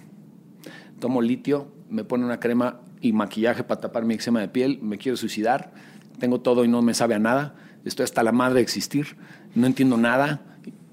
[0.99, 4.97] Tomo litio, me pone una crema y maquillaje para tapar mi eczema de piel, me
[4.97, 5.74] quiero suicidar,
[6.20, 9.18] tengo todo y no me sabe a nada, estoy hasta la madre de existir,
[9.55, 10.41] no entiendo nada.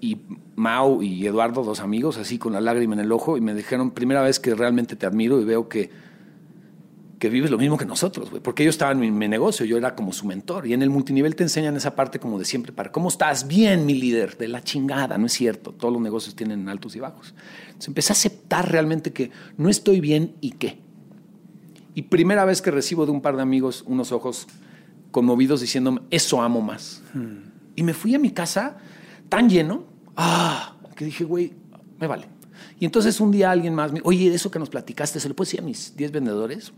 [0.01, 0.19] Y
[0.57, 3.91] Mau y Eduardo, dos amigos, así con la lágrima en el ojo, y me dijeron,
[3.93, 5.91] primera vez que realmente te admiro y veo que,
[7.21, 9.95] que vives lo mismo que nosotros, güey, porque ellos estaban en mi, negocio, yo era
[9.95, 12.91] como su mentor, y en el multinivel te enseñan esa parte como de siempre, para,
[12.91, 13.47] ¿cómo estás?
[13.47, 17.01] Bien, mi líder, de la chingada, no es cierto, todos los negocios tienen altos y
[17.01, 17.35] bajos.
[17.67, 20.79] Entonces empecé a aceptar realmente que no estoy bien y qué.
[21.95, 24.47] Y primera vez que recibo de un par de amigos unos ojos
[25.11, 27.03] conmovidos diciéndome, eso amo más.
[27.77, 28.79] Y me fui a mi casa
[29.29, 29.85] tan lleno,
[30.17, 31.53] ah, que dije, güey,
[31.99, 32.29] me vale.
[32.79, 35.47] Y entonces un día alguien más me oye, eso que nos platicaste, ¿se lo puedo
[35.47, 36.73] decir a mis 10 vendedores?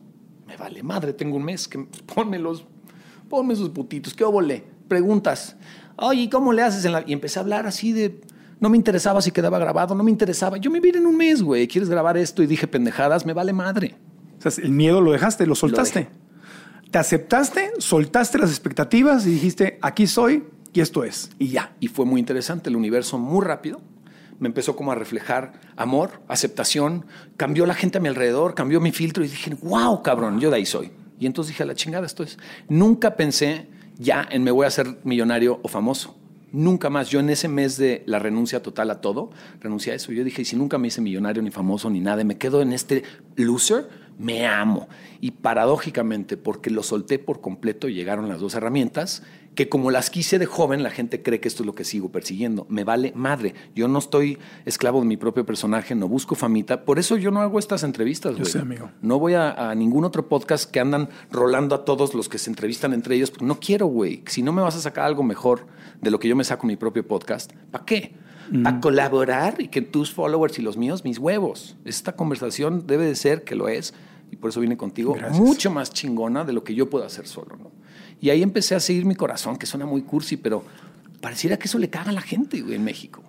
[0.52, 1.78] Me vale, madre, tengo un mes, que
[2.14, 2.66] pónmelos,
[3.30, 4.62] ponme esos putitos, ¿qué óvole?
[4.86, 5.56] Preguntas,
[5.96, 6.84] oye, ¿y ¿cómo le haces?
[6.84, 7.02] En la...
[7.06, 8.20] Y empecé a hablar así de,
[8.60, 10.58] no me interesaba si quedaba grabado, no me interesaba.
[10.58, 12.42] Yo me vi en un mes, güey, ¿quieres grabar esto?
[12.42, 13.94] Y dije pendejadas, me vale madre.
[14.44, 16.10] O sea, el miedo lo dejaste, lo soltaste.
[16.90, 20.44] Te aceptaste, soltaste las expectativas y dijiste, aquí soy
[20.74, 21.30] y esto es.
[21.38, 21.74] Y ya.
[21.80, 23.80] Y fue muy interesante, el universo muy rápido.
[24.42, 28.90] Me empezó como a reflejar amor, aceptación, cambió la gente a mi alrededor, cambió mi
[28.90, 30.90] filtro y dije, wow, cabrón, yo de ahí soy.
[31.20, 32.40] Y entonces dije, a la chingada, esto es.
[32.68, 33.68] Nunca pensé
[33.98, 36.18] ya en me voy a hacer millonario o famoso.
[36.50, 37.08] Nunca más.
[37.08, 39.30] Yo en ese mes de la renuncia total a todo,
[39.60, 40.10] renuncié a eso.
[40.10, 42.72] Yo dije, si nunca me hice millonario ni famoso ni nada, y me quedo en
[42.72, 43.04] este
[43.36, 43.88] loser,
[44.18, 44.88] me amo.
[45.20, 49.22] Y paradójicamente, porque lo solté por completo, llegaron las dos herramientas
[49.54, 52.10] que como las quise de joven, la gente cree que esto es lo que sigo
[52.10, 52.66] persiguiendo.
[52.70, 53.54] Me vale madre.
[53.74, 56.84] Yo no estoy esclavo de mi propio personaje, no busco famita.
[56.84, 58.50] Por eso yo no hago estas entrevistas, Yo güey.
[58.52, 58.90] sé, amigo.
[59.02, 62.48] No voy a, a ningún otro podcast que andan rolando a todos los que se
[62.48, 63.32] entrevistan entre ellos.
[63.42, 64.22] No quiero, güey.
[64.26, 65.66] Si no me vas a sacar algo mejor
[66.00, 68.14] de lo que yo me saco en mi propio podcast, ¿para qué?
[68.62, 71.76] Para colaborar y que tus followers y los míos, mis huevos.
[71.84, 73.94] Esta conversación debe de ser, que lo es,
[74.30, 75.38] y por eso vine contigo, Gracias.
[75.40, 77.70] mucho más chingona de lo que yo puedo hacer solo, ¿no?
[78.22, 80.64] Y ahí empecé a seguir mi corazón, que suena muy cursi, pero
[81.20, 83.22] pareciera que eso le caga a la gente, güey, en México.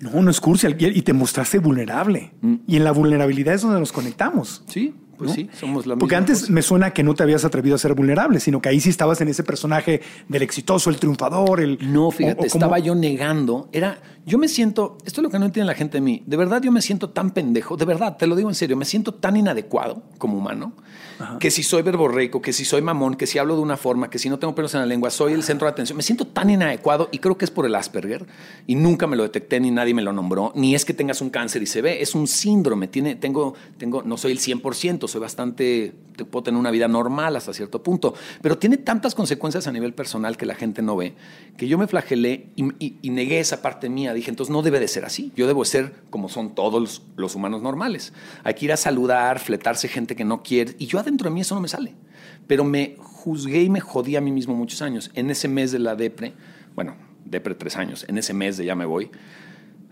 [0.00, 0.66] No, no es cursi.
[0.78, 2.32] Y te mostraste vulnerable.
[2.66, 4.62] Y en la vulnerabilidad es donde nos conectamos.
[4.66, 5.34] Sí, pues ¿no?
[5.36, 6.52] sí, somos la Porque misma antes cosa.
[6.52, 9.20] me suena que no te habías atrevido a ser vulnerable, sino que ahí sí estabas
[9.20, 11.78] en ese personaje del exitoso, el triunfador, el...
[11.92, 13.68] No, fíjate, o- o como- estaba yo negando.
[13.72, 16.22] Era, yo me siento, esto es lo que no entiende la gente de mí.
[16.26, 17.76] De verdad, yo me siento tan pendejo.
[17.76, 20.72] De verdad, te lo digo en serio, me siento tan inadecuado como humano.
[21.38, 24.18] Que si soy verborreico, que si soy mamón, que si hablo de una forma, que
[24.18, 25.96] si no tengo pelos en la lengua, soy el centro de atención.
[25.96, 28.26] Me siento tan inadecuado y creo que es por el Asperger.
[28.66, 30.52] Y nunca me lo detecté, ni nadie me lo nombró.
[30.54, 32.02] Ni es que tengas un cáncer y se ve.
[32.02, 32.88] Es un síndrome.
[32.88, 37.36] Tiene, tengo, tengo, no soy el 100%, soy bastante, te- puedo tener una vida normal
[37.36, 38.14] hasta cierto punto.
[38.42, 41.14] Pero tiene tantas consecuencias a nivel personal que la gente no ve,
[41.56, 44.14] que yo me flagelé y, y- y negué esa parte mía.
[44.14, 45.32] Dije, entonces no debe de ser así.
[45.36, 48.12] Yo debo ser como son todos los, los humanos normales.
[48.44, 50.74] Hay que ir a saludar, fletarse gente que no quiere.
[50.78, 51.94] Y yo adentro de mí eso no me sale.
[52.46, 55.10] Pero me juzgué y me jodí a mí mismo muchos años.
[55.14, 56.32] En ese mes de la depre,
[56.74, 59.10] bueno, depre tres años, en ese mes de ya me voy,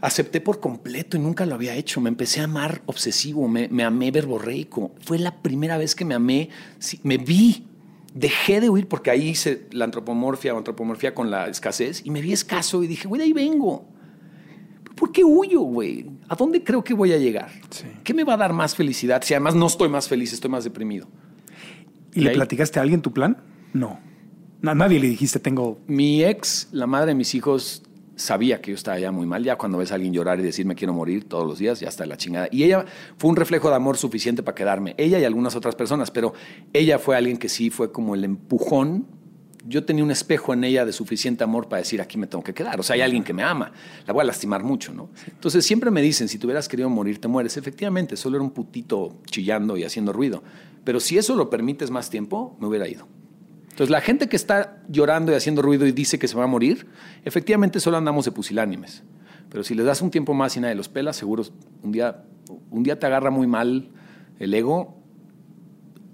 [0.00, 2.00] acepté por completo y nunca lo había hecho.
[2.00, 4.92] Me empecé a amar obsesivo, me, me amé verborreico.
[5.00, 7.64] Fue la primera vez que me amé, sí, me vi.
[8.14, 12.22] Dejé de huir porque ahí hice la antropomorfia o antropomorfia con la escasez y me
[12.22, 13.86] vi escaso y dije, güey, ahí vengo.
[14.96, 16.06] ¿Por qué huyo, güey?
[16.28, 17.50] ¿A dónde creo que voy a llegar?
[18.04, 20.64] ¿Qué me va a dar más felicidad si además no estoy más feliz, estoy más
[20.64, 21.08] deprimido?
[22.14, 23.38] ¿Y le ahí- platicaste a alguien tu plan?
[23.72, 23.98] No.
[24.64, 25.78] A nadie le dijiste, tengo...
[25.86, 27.82] Mi ex, la madre de mis hijos,
[28.16, 29.44] sabía que yo estaba ya muy mal.
[29.44, 31.88] Ya cuando ves a alguien llorar y decir me quiero morir todos los días, ya
[31.88, 32.48] está la chingada.
[32.50, 32.84] Y ella
[33.16, 34.94] fue un reflejo de amor suficiente para quedarme.
[34.98, 36.34] Ella y algunas otras personas, pero
[36.72, 39.06] ella fue alguien que sí fue como el empujón.
[39.66, 42.54] Yo tenía un espejo en ella de suficiente amor para decir aquí me tengo que
[42.54, 42.78] quedar.
[42.78, 43.72] O sea, hay alguien que me ama.
[44.06, 45.10] La voy a lastimar mucho, ¿no?
[45.26, 47.56] Entonces siempre me dicen, si te hubieras querido morir, te mueres.
[47.56, 50.42] Efectivamente, solo era un putito chillando y haciendo ruido.
[50.84, 53.06] Pero si eso lo permites más tiempo, me hubiera ido.
[53.64, 56.48] Entonces, la gente que está llorando y haciendo ruido y dice que se va a
[56.48, 56.86] morir,
[57.24, 59.02] efectivamente solo andamos de pusilánimes.
[59.50, 61.44] Pero si les das un tiempo más y nadie los pela, seguro
[61.82, 62.24] un día,
[62.70, 63.90] un día te agarra muy mal
[64.38, 64.98] el ego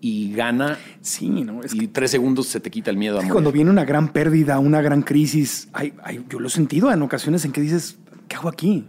[0.07, 0.77] y gana.
[1.01, 1.63] Sí, ¿no?
[1.63, 3.33] Es y tres segundos se te quita el miedo a morir.
[3.33, 7.01] cuando viene una gran pérdida, una gran crisis, hay- hay- yo lo he sentido en
[7.01, 7.97] ocasiones en que dices,
[8.29, 8.85] ¿qué hago aquí?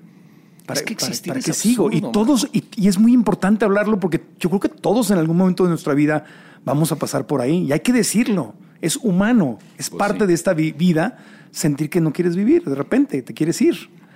[0.74, 1.90] Es que ¿para es qué sigo?
[1.92, 5.38] Y todos, y, y es muy importante hablarlo porque yo creo que todos en algún
[5.38, 6.26] momento de nuestra vida
[6.66, 8.56] vamos a pasar por ahí y hay que decirlo.
[8.82, 10.28] Es humano, es Pues parte sí.
[10.28, 11.18] de esta vi- vida
[11.52, 12.64] sentir que no quieres vivir.
[12.66, 13.76] De repente te quieres ir.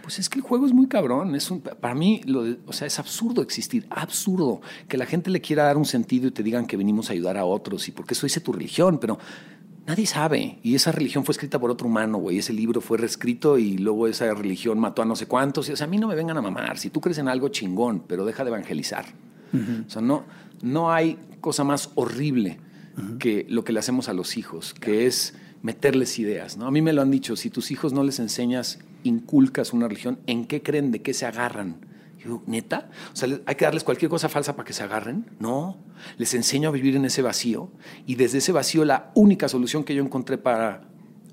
[0.10, 1.36] Pues es que el juego es muy cabrón.
[1.36, 5.30] Es un, para mí, lo de- o sea, es absurdo existir, absurdo que la gente
[5.30, 7.92] le quiera dar un sentido y te digan que venimos a ayudar a otros y
[7.92, 9.20] porque eso dice tu religión, pero
[9.86, 10.58] nadie sabe.
[10.64, 12.40] Y esa religión fue escrita por otro humano, güey.
[12.40, 15.70] Ese libro fue reescrito y luego esa religión mató a no sé cuántos.
[15.70, 16.80] Y, o sea, a mí no me vengan a mamar.
[16.80, 19.06] Si tú crees en algo chingón, pero deja de evangelizar.
[19.86, 20.24] O sea, no,
[20.64, 22.58] no hay cosa más horrible
[23.20, 26.58] que lo que le hacemos a los hijos, que es meterles ideas.
[26.58, 26.66] ¿no?
[26.66, 30.20] A mí me lo han dicho, si tus hijos no les enseñas, inculcas una religión,
[30.28, 30.92] ¿en qué creen?
[30.92, 31.78] ¿De qué se agarran?
[32.18, 32.90] Yo digo, ¿neta?
[33.14, 35.26] O sea, ¿le- ¿hay que darles cualquier cosa falsa para que se agarren?
[35.40, 35.78] No.
[36.18, 37.72] Les enseño a vivir en ese vacío
[38.06, 40.82] y desde ese vacío la única solución que yo encontré para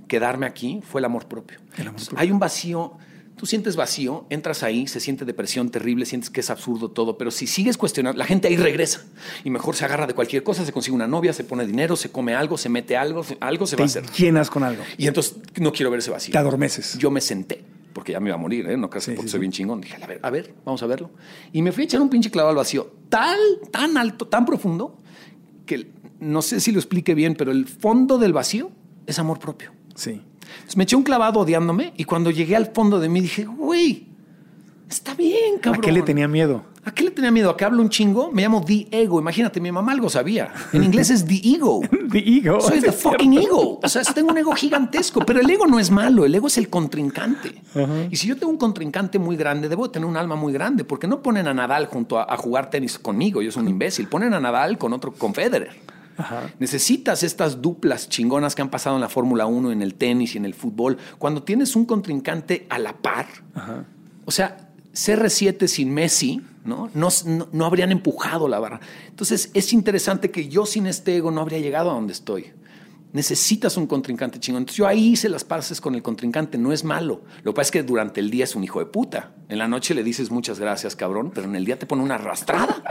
[0.06, 1.58] quedarme aquí fue el amor propio.
[1.76, 2.92] Entonces, Hay un vacío,
[3.36, 7.30] tú sientes vacío, entras ahí, se siente depresión terrible, sientes que es absurdo todo, pero
[7.30, 9.04] si sigues cuestionando, la gente ahí regresa
[9.44, 12.10] y mejor se agarra de cualquier cosa, se consigue una novia, se pone dinero, se
[12.10, 14.04] come algo, se mete algo, algo se va a hacer.
[14.12, 14.82] Llenas con algo.
[14.96, 16.32] Y entonces no quiero ver ese vacío.
[16.32, 16.96] Te adormeces.
[16.98, 17.62] Yo me senté,
[17.92, 18.76] porque ya me iba a morir, ¿eh?
[18.76, 19.82] no creas que porque soy bien chingón.
[19.82, 21.10] Dije, a ver, a ver, vamos a verlo.
[21.52, 23.38] Y me fui a echar un pinche clavado al vacío, tal,
[23.70, 24.98] tan alto, tan profundo,
[25.66, 28.70] que no sé si lo explique bien, pero el fondo del vacío
[29.06, 29.75] es amor propio.
[29.96, 30.20] Sí.
[30.40, 34.06] Entonces me eché un clavado odiándome y cuando llegué al fondo de mí dije, güey,
[34.88, 35.82] está bien, cabrón.
[35.82, 36.62] ¿A qué le tenía miedo?
[36.84, 37.50] ¿A qué le tenía miedo?
[37.50, 38.30] ¿A que hablo un chingo?
[38.30, 39.18] Me llamo The Ego.
[39.18, 40.52] Imagínate, mi mamá algo sabía.
[40.72, 41.80] En inglés es The Ego.
[42.12, 42.60] The ego.
[42.60, 43.10] Soy the cierto.
[43.10, 43.80] fucking ego.
[43.82, 46.56] O sea, tengo un ego gigantesco, pero el ego no es malo, el ego es
[46.58, 47.60] el contrincante.
[48.08, 51.08] Y si yo tengo un contrincante muy grande, debo tener un alma muy grande, porque
[51.08, 54.32] no ponen a Nadal junto a, a jugar tenis conmigo, yo soy un imbécil, ponen
[54.34, 55.95] a Nadal con otro, con Federer.
[56.58, 60.38] Necesitas estas duplas chingonas que han pasado en la Fórmula 1, en el tenis y
[60.38, 60.96] en el fútbol.
[61.18, 63.26] Cuando tienes un contrincante a la par,
[64.24, 66.90] o sea, CR7 sin Messi, ¿no?
[66.94, 68.80] No, no, no habrían empujado la barra.
[69.08, 72.52] Entonces, es interesante que yo sin este ego no habría llegado a donde estoy.
[73.12, 74.62] Necesitas un contrincante chingón.
[74.62, 77.22] Entonces, yo ahí hice las pases con el contrincante, no es malo.
[77.42, 79.32] Lo que pasa es que durante el día es un hijo de puta.
[79.48, 82.16] En la noche le dices muchas gracias, cabrón, pero en el día te pone una
[82.16, 82.82] arrastrada.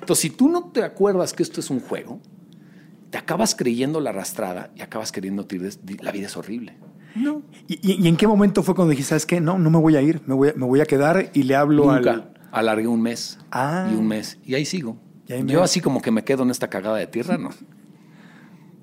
[0.00, 2.20] Entonces, si tú no te acuerdas que esto es un juego,
[3.10, 5.70] te acabas creyendo la arrastrada y acabas queriendo tirar.
[6.00, 6.74] La vida es horrible.
[7.16, 7.42] No.
[7.66, 9.40] ¿Y, y- y en qué momento fue cuando dijiste, sabes qué?
[9.40, 11.92] No, no me voy a ir, me voy me voy a quedar y le hablo
[11.92, 12.10] Nunca.
[12.12, 12.32] al...
[12.52, 13.88] Alargué un mes Ah.
[13.92, 14.38] y un mes.
[14.44, 14.96] Y ahí sigo.
[15.28, 17.50] Y ahí me- Yo así como que me quedo en esta cagada de tierra, no.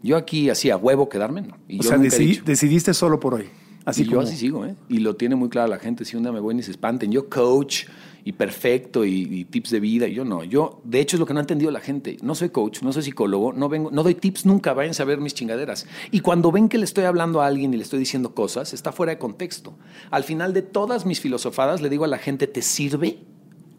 [0.04, 1.58] Yo aquí así a huevo quedarme, no.
[1.68, 2.44] Y o yo sea, nunca he decidi- dicho.
[2.46, 3.50] decidiste solo por hoy.
[3.86, 4.22] Así y como...
[4.22, 4.76] yo así sigo, ¿eh?
[4.90, 6.06] Y lo tiene muy clara la gente.
[6.06, 7.12] Si un día me voy ni se espanten.
[7.12, 7.86] Yo coach
[8.28, 10.06] y perfecto y, y tips de vida.
[10.06, 10.44] y Yo no.
[10.44, 12.18] Yo, de hecho, es lo que no ha entendido la gente.
[12.22, 14.74] No soy coach, no soy psicólogo, no vengo, no doy tips nunca.
[14.74, 15.88] Vayan a ver mis chingaderas.
[16.12, 18.92] Y cuando ven que le estoy hablando a alguien y le estoy diciendo cosas, está
[18.92, 19.78] fuera de contexto.
[20.12, 23.20] Al final de todas mis filosofadas, le digo a la gente, ¿te sirve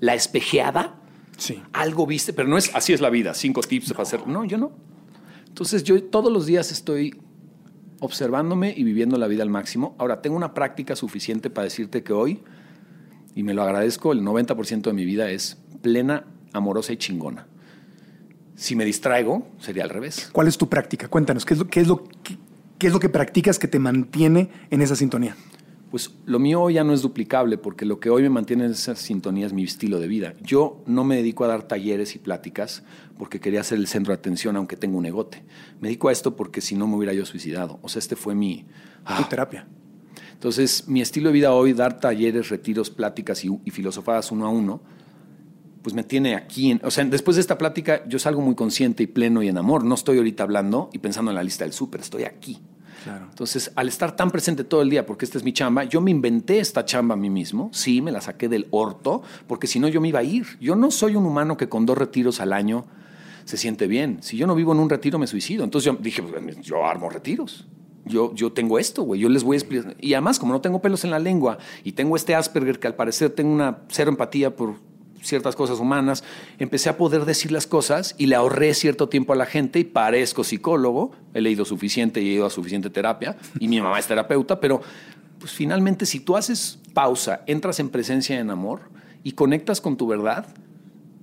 [0.01, 0.99] la espejeada?
[1.36, 1.62] Sí.
[1.74, 3.34] Algo viste, pero no es así es la vida.
[3.34, 4.26] Cinco tips para hacer.
[4.26, 4.72] No, yo no.
[5.46, 7.20] Entonces, yo todos los días estoy
[8.01, 9.94] observándome y viviendo la vida al máximo.
[9.99, 12.40] Ahora, tengo una práctica suficiente para decirte que hoy,
[13.39, 17.47] y me lo agradezco, el 90% de mi vida es plena, amorosa y chingona.
[18.57, 20.28] Si me distraigo, sería al revés.
[20.32, 21.07] ¿Cuál es tu práctica?
[21.07, 22.36] Cuéntanos, ¿qué es lo, qué es lo, qué,
[22.80, 25.36] qué es lo que practicas que te mantiene en esa sintonía?
[25.93, 28.97] Pues lo mío ya no es duplicable, porque lo que hoy me mantiene en esa
[28.97, 30.34] sintonía es mi estilo de vida.
[30.43, 32.82] Yo no me dedico a dar talleres y pláticas
[33.18, 35.45] porque quería ser el centro de atención, aunque tengo un egote.
[35.80, 37.78] Me dedico a esto porque si no me hubiera yo suicidado.
[37.82, 38.66] O sea, este fue mi...
[39.16, 39.68] Tu terapia.
[40.39, 44.51] Entonces, mi estilo de vida hoy, dar talleres, retiros, pláticas y, y filosofadas uno a
[44.51, 44.80] uno,
[45.82, 46.70] pues me tiene aquí.
[46.70, 49.59] en- o sea, después de esta plática, yo salgo muy consciente y pleno y en
[49.59, 49.82] amor.
[49.84, 52.59] No estoy ahorita hablando y pensando en la lista del súper, estoy aquí.
[53.03, 53.26] Claro.
[53.30, 56.11] Entonces, al estar tan presente todo el día, porque esta es mi chamba, yo me
[56.12, 59.89] inventé esta chamba a mí mismo, sí, me la saqué del orto, porque si no
[59.89, 60.47] yo me iba a ir.
[60.61, 62.84] Yo no soy un humano que con dos retiros al año
[63.45, 64.18] se siente bien.
[64.20, 65.64] Si yo no vivo en un retiro, me suicido.
[65.64, 67.66] Entonces yo dije, pues, yo armo retiros.
[68.05, 69.20] Yo, yo tengo esto, güey.
[69.20, 69.96] Yo les voy a explicar.
[70.01, 72.94] Y además, como no tengo pelos en la lengua y tengo este Asperger que al
[72.94, 74.76] parecer tengo una cero empatía por
[75.22, 76.24] ciertas cosas humanas,
[76.59, 79.84] empecé a poder decir las cosas y le ahorré cierto tiempo a la gente y
[79.84, 81.12] parezco psicólogo.
[81.34, 84.80] He leído suficiente y he ido a suficiente terapia y mi mamá es terapeuta, pero
[85.38, 88.90] pues finalmente si tú haces pausa, entras en presencia en amor
[89.22, 90.46] y conectas con tu verdad,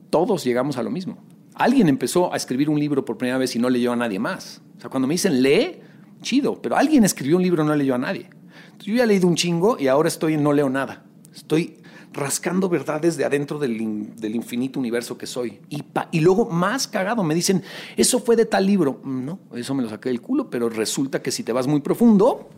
[0.10, 1.18] todos llegamos a lo mismo.
[1.56, 4.62] Alguien empezó a escribir un libro por primera vez y no leyó a nadie más.
[4.78, 5.80] O sea, cuando me dicen lee,
[6.26, 8.28] chido, pero alguien escribió un libro y no leyó a nadie.
[8.66, 11.04] Entonces, yo ya he leído un chingo y ahora estoy en no leo nada.
[11.34, 11.78] Estoy
[12.12, 15.60] rascando verdades de adentro del, in- del infinito universo que soy.
[15.70, 17.62] Y, pa- y luego, más cagado, me dicen,
[17.98, 19.00] eso fue de tal libro.
[19.04, 21.82] Mm, No, eso me lo saqué del culo, pero resulta que si te vas muy
[21.82, 22.50] profundo,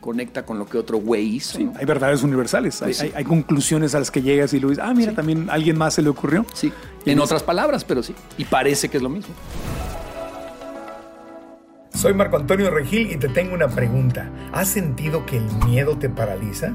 [0.00, 1.58] conecta con lo que otro güey hizo.
[1.58, 1.72] ¿no?
[1.76, 3.06] Hay verdades universales, hay, sí.
[3.06, 5.76] hay- hay conclusiones a las que llegas y lo dices, ah, mira, también a alguien
[5.76, 6.46] más se le ocurrió.
[6.54, 6.72] Sí,
[7.04, 8.14] en otras palabras, pero sí.
[8.38, 9.34] Y parece que es lo mismo.
[11.96, 14.28] Soy Marco Antonio Regil y te tengo una pregunta.
[14.52, 16.74] ¿Has sentido que el miedo te paraliza?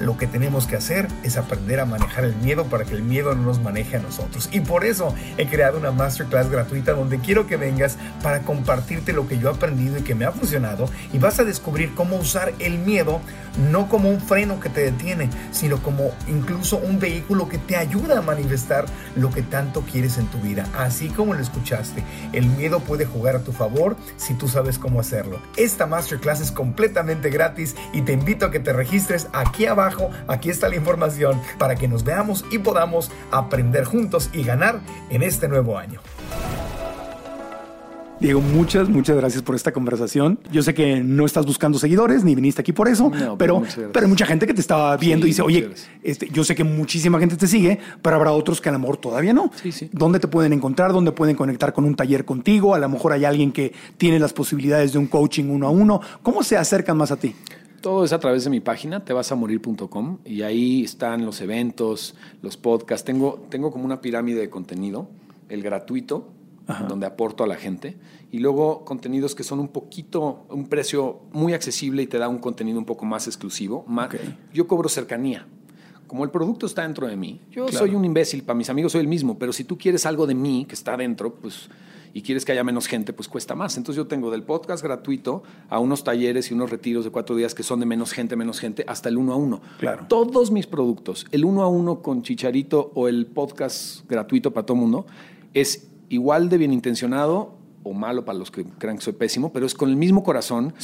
[0.00, 3.34] lo que tenemos que hacer es aprender a manejar el miedo para que el miedo
[3.34, 4.48] no nos maneje a nosotros.
[4.52, 9.28] Y por eso he creado una masterclass gratuita donde quiero que vengas para compartirte lo
[9.28, 12.52] que yo he aprendido y que me ha funcionado y vas a descubrir cómo usar
[12.58, 13.20] el miedo
[13.70, 18.18] no como un freno que te detiene, sino como incluso un vehículo que te ayuda
[18.18, 18.86] a manifestar
[19.16, 20.66] lo que tanto quieres en tu vida.
[20.76, 25.00] Así como lo escuchaste, el miedo puede jugar a tu favor si tú sabes cómo
[25.00, 25.40] hacerlo.
[25.56, 29.89] Esta masterclass es completamente gratis y te invito a que te registres aquí abajo.
[30.28, 34.80] Aquí está la información para que nos veamos y podamos aprender juntos y ganar
[35.10, 36.00] en este nuevo año.
[38.20, 40.38] Diego, muchas, muchas gracias por esta conversación.
[40.52, 43.62] Yo sé que no estás buscando seguidores ni viniste aquí por eso, pero,
[43.92, 45.70] pero, hay mucha gente que te estaba viendo y dice, oye,
[46.02, 48.98] este, yo sé que muchísima gente te sigue, pero habrá otros que a lo mejor
[48.98, 49.50] todavía no.
[49.62, 49.88] Sí, sí.
[49.90, 50.92] ¿Dónde te pueden encontrar?
[50.92, 52.74] ¿Dónde pueden conectar con un taller contigo?
[52.74, 56.02] A lo mejor hay alguien que tiene las posibilidades de un coaching uno a uno.
[56.22, 57.34] ¿Cómo se acercan más a ti?
[57.80, 63.04] Todo es a través de mi página, tevasamorir.com, y ahí están los eventos, los podcasts.
[63.04, 65.08] Tengo, tengo como una pirámide de contenido,
[65.48, 66.28] el gratuito,
[66.88, 67.96] donde aporto a la gente,
[68.30, 72.38] y luego contenidos que son un poquito, un precio muy accesible y te da un
[72.38, 73.84] contenido un poco más exclusivo.
[73.88, 74.10] Más,
[74.52, 75.46] Yo cobro cercanía.
[76.06, 79.00] Como el producto está dentro de mí, yo soy un imbécil, para mis amigos soy
[79.00, 81.70] el mismo, pero si tú quieres algo de mí que está dentro, pues
[82.12, 83.76] y quieres que haya menos gente, pues cuesta más.
[83.76, 87.54] Entonces yo tengo del podcast gratuito a unos talleres y unos retiros de cuatro días
[87.54, 89.60] que son de menos gente, menos gente, hasta el uno a uno.
[89.78, 90.06] Claro.
[90.08, 94.76] Todos mis productos, el uno a uno con Chicharito o el podcast gratuito para todo
[94.76, 95.06] mundo,
[95.54, 99.66] es igual de bien intencionado o malo para los que crean que soy pésimo, pero
[99.66, 100.74] es con el mismo corazón,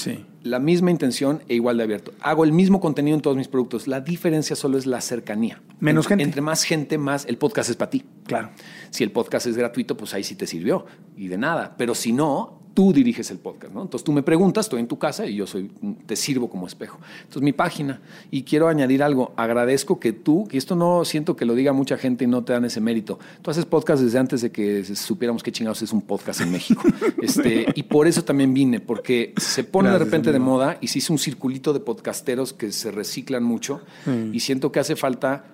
[0.47, 2.13] la misma intención e igual de abierto.
[2.21, 3.87] Hago el mismo contenido en todos mis productos.
[3.87, 5.63] La diferencia solo es la cercanía.
[5.81, 6.25] Menos gente.
[6.25, 8.05] Entre más gente, más el podcast es para ti.
[8.25, 8.51] Claro.
[8.91, 10.87] Si el podcast es gratuito, pues ahí sí te sirvió
[11.17, 11.75] y de nada.
[11.77, 13.81] Pero si no, tú diriges el podcast, ¿no?
[13.81, 15.71] Entonces tú me preguntas, estoy en tu casa y yo soy,
[16.05, 16.99] te sirvo como espejo.
[17.23, 21.47] Entonces mi página, y quiero añadir algo, agradezco que tú, y esto no siento que
[21.47, 24.43] lo diga mucha gente y no te dan ese mérito, tú haces podcast desde antes
[24.43, 26.83] de que supiéramos qué chingados es un podcast en México.
[27.23, 30.99] este, y por eso también vine, porque se pone de repente de moda y se
[30.99, 34.35] hizo un circulito de podcasteros que se reciclan mucho Mm.
[34.35, 35.45] y siento que hace falta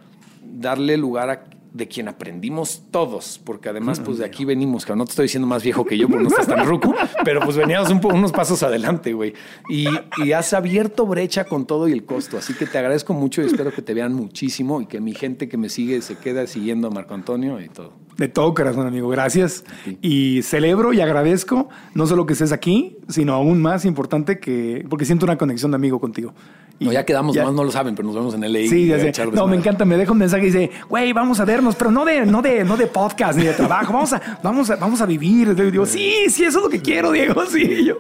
[0.43, 5.05] darle lugar a de quien aprendimos todos, porque además pues de aquí venimos, que no
[5.05, 6.95] te estoy diciendo más viejo que yo, porque no estás tan ruco,
[7.25, 9.33] pero pues veníamos un unos pasos adelante, güey.
[9.71, 9.87] Y,
[10.19, 13.47] y has abierto brecha con todo y el costo, así que te agradezco mucho y
[13.47, 16.89] espero que te vean muchísimo y que mi gente que me sigue se quede siguiendo
[16.89, 17.93] a Marco Antonio y todo.
[18.17, 19.09] De todo corazón, amigo.
[19.09, 19.65] Gracias.
[20.03, 24.85] Y celebro y agradezco no solo que estés aquí, sino aún más importante que.
[24.89, 26.35] Porque siento una conexión de amigo contigo.
[26.83, 28.69] No, ya quedamos, ya- nomás no lo saben, pero nos vemos en LA.
[28.69, 29.13] Sí, ya sé.
[29.25, 29.51] No, desmadre.
[29.51, 29.85] me encanta.
[29.85, 32.65] Me deja un mensaje y dice, güey, vamos a vernos, pero no de, no de,
[32.65, 33.93] no de podcast ni de trabajo.
[33.93, 35.55] Vamos a, vamos a, vamos a vivir.
[35.55, 37.45] Digo, sí, sí, eso es lo que quiero, Diego.
[37.47, 37.95] Sí, yo.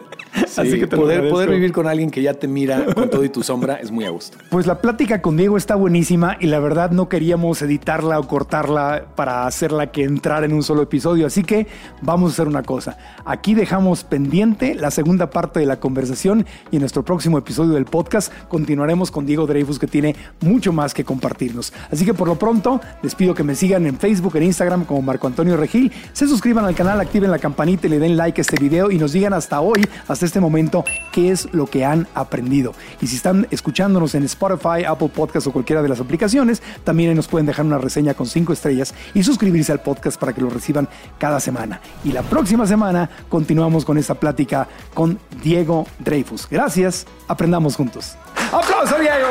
[0.46, 3.22] Sí, Así que te poder, poder vivir con alguien que ya te mira con todo
[3.24, 4.38] y tu sombra es muy a gusto.
[4.50, 9.04] Pues la plática con Diego está buenísima y la verdad no queríamos editarla o cortarla
[9.14, 11.26] para hacerla que entrara en un solo episodio.
[11.26, 11.66] Así que
[12.00, 12.96] vamos a hacer una cosa.
[13.26, 17.84] Aquí dejamos pendiente la segunda parte de la conversación y en nuestro próximo episodio del
[17.84, 18.32] podcast
[18.72, 21.74] continuaremos con Diego Dreyfus que tiene mucho más que compartirnos.
[21.90, 25.02] Así que por lo pronto les pido que me sigan en Facebook, en Instagram como
[25.02, 28.42] Marco Antonio Regil, se suscriban al canal, activen la campanita y le den like a
[28.42, 32.08] este video y nos digan hasta hoy, hasta este momento, qué es lo que han
[32.14, 32.72] aprendido.
[33.02, 37.28] Y si están escuchándonos en Spotify, Apple Podcast o cualquiera de las aplicaciones, también nos
[37.28, 40.88] pueden dejar una reseña con cinco estrellas y suscribirse al podcast para que lo reciban
[41.18, 41.82] cada semana.
[42.04, 46.48] Y la próxima semana continuamos con esta plática con Diego Dreyfus.
[46.48, 48.16] Gracias, aprendamos juntos.
[48.52, 49.28] ¡Aplauso, Diego!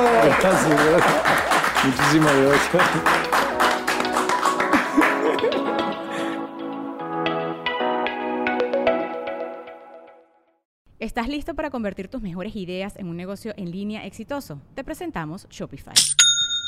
[1.86, 2.84] Muchísimas gracias.
[10.99, 14.61] ¿Estás listo para convertir tus mejores ideas en un negocio en línea exitoso?
[14.76, 15.93] Te presentamos Shopify.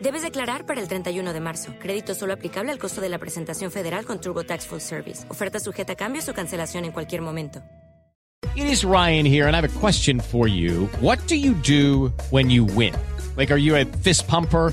[0.00, 1.72] Debes declarar para el 31 de marzo.
[1.78, 5.24] Crédito solo aplicable al costo de la presentación federal con TurboTax Full Service.
[5.30, 7.62] Oferta sujeta a cambios o cancelación en cualquier momento.
[8.56, 10.88] It is Ryan here, and I have a question for you.
[11.00, 12.94] What do you do when you win?
[13.36, 14.72] Like, are you a fist pumper?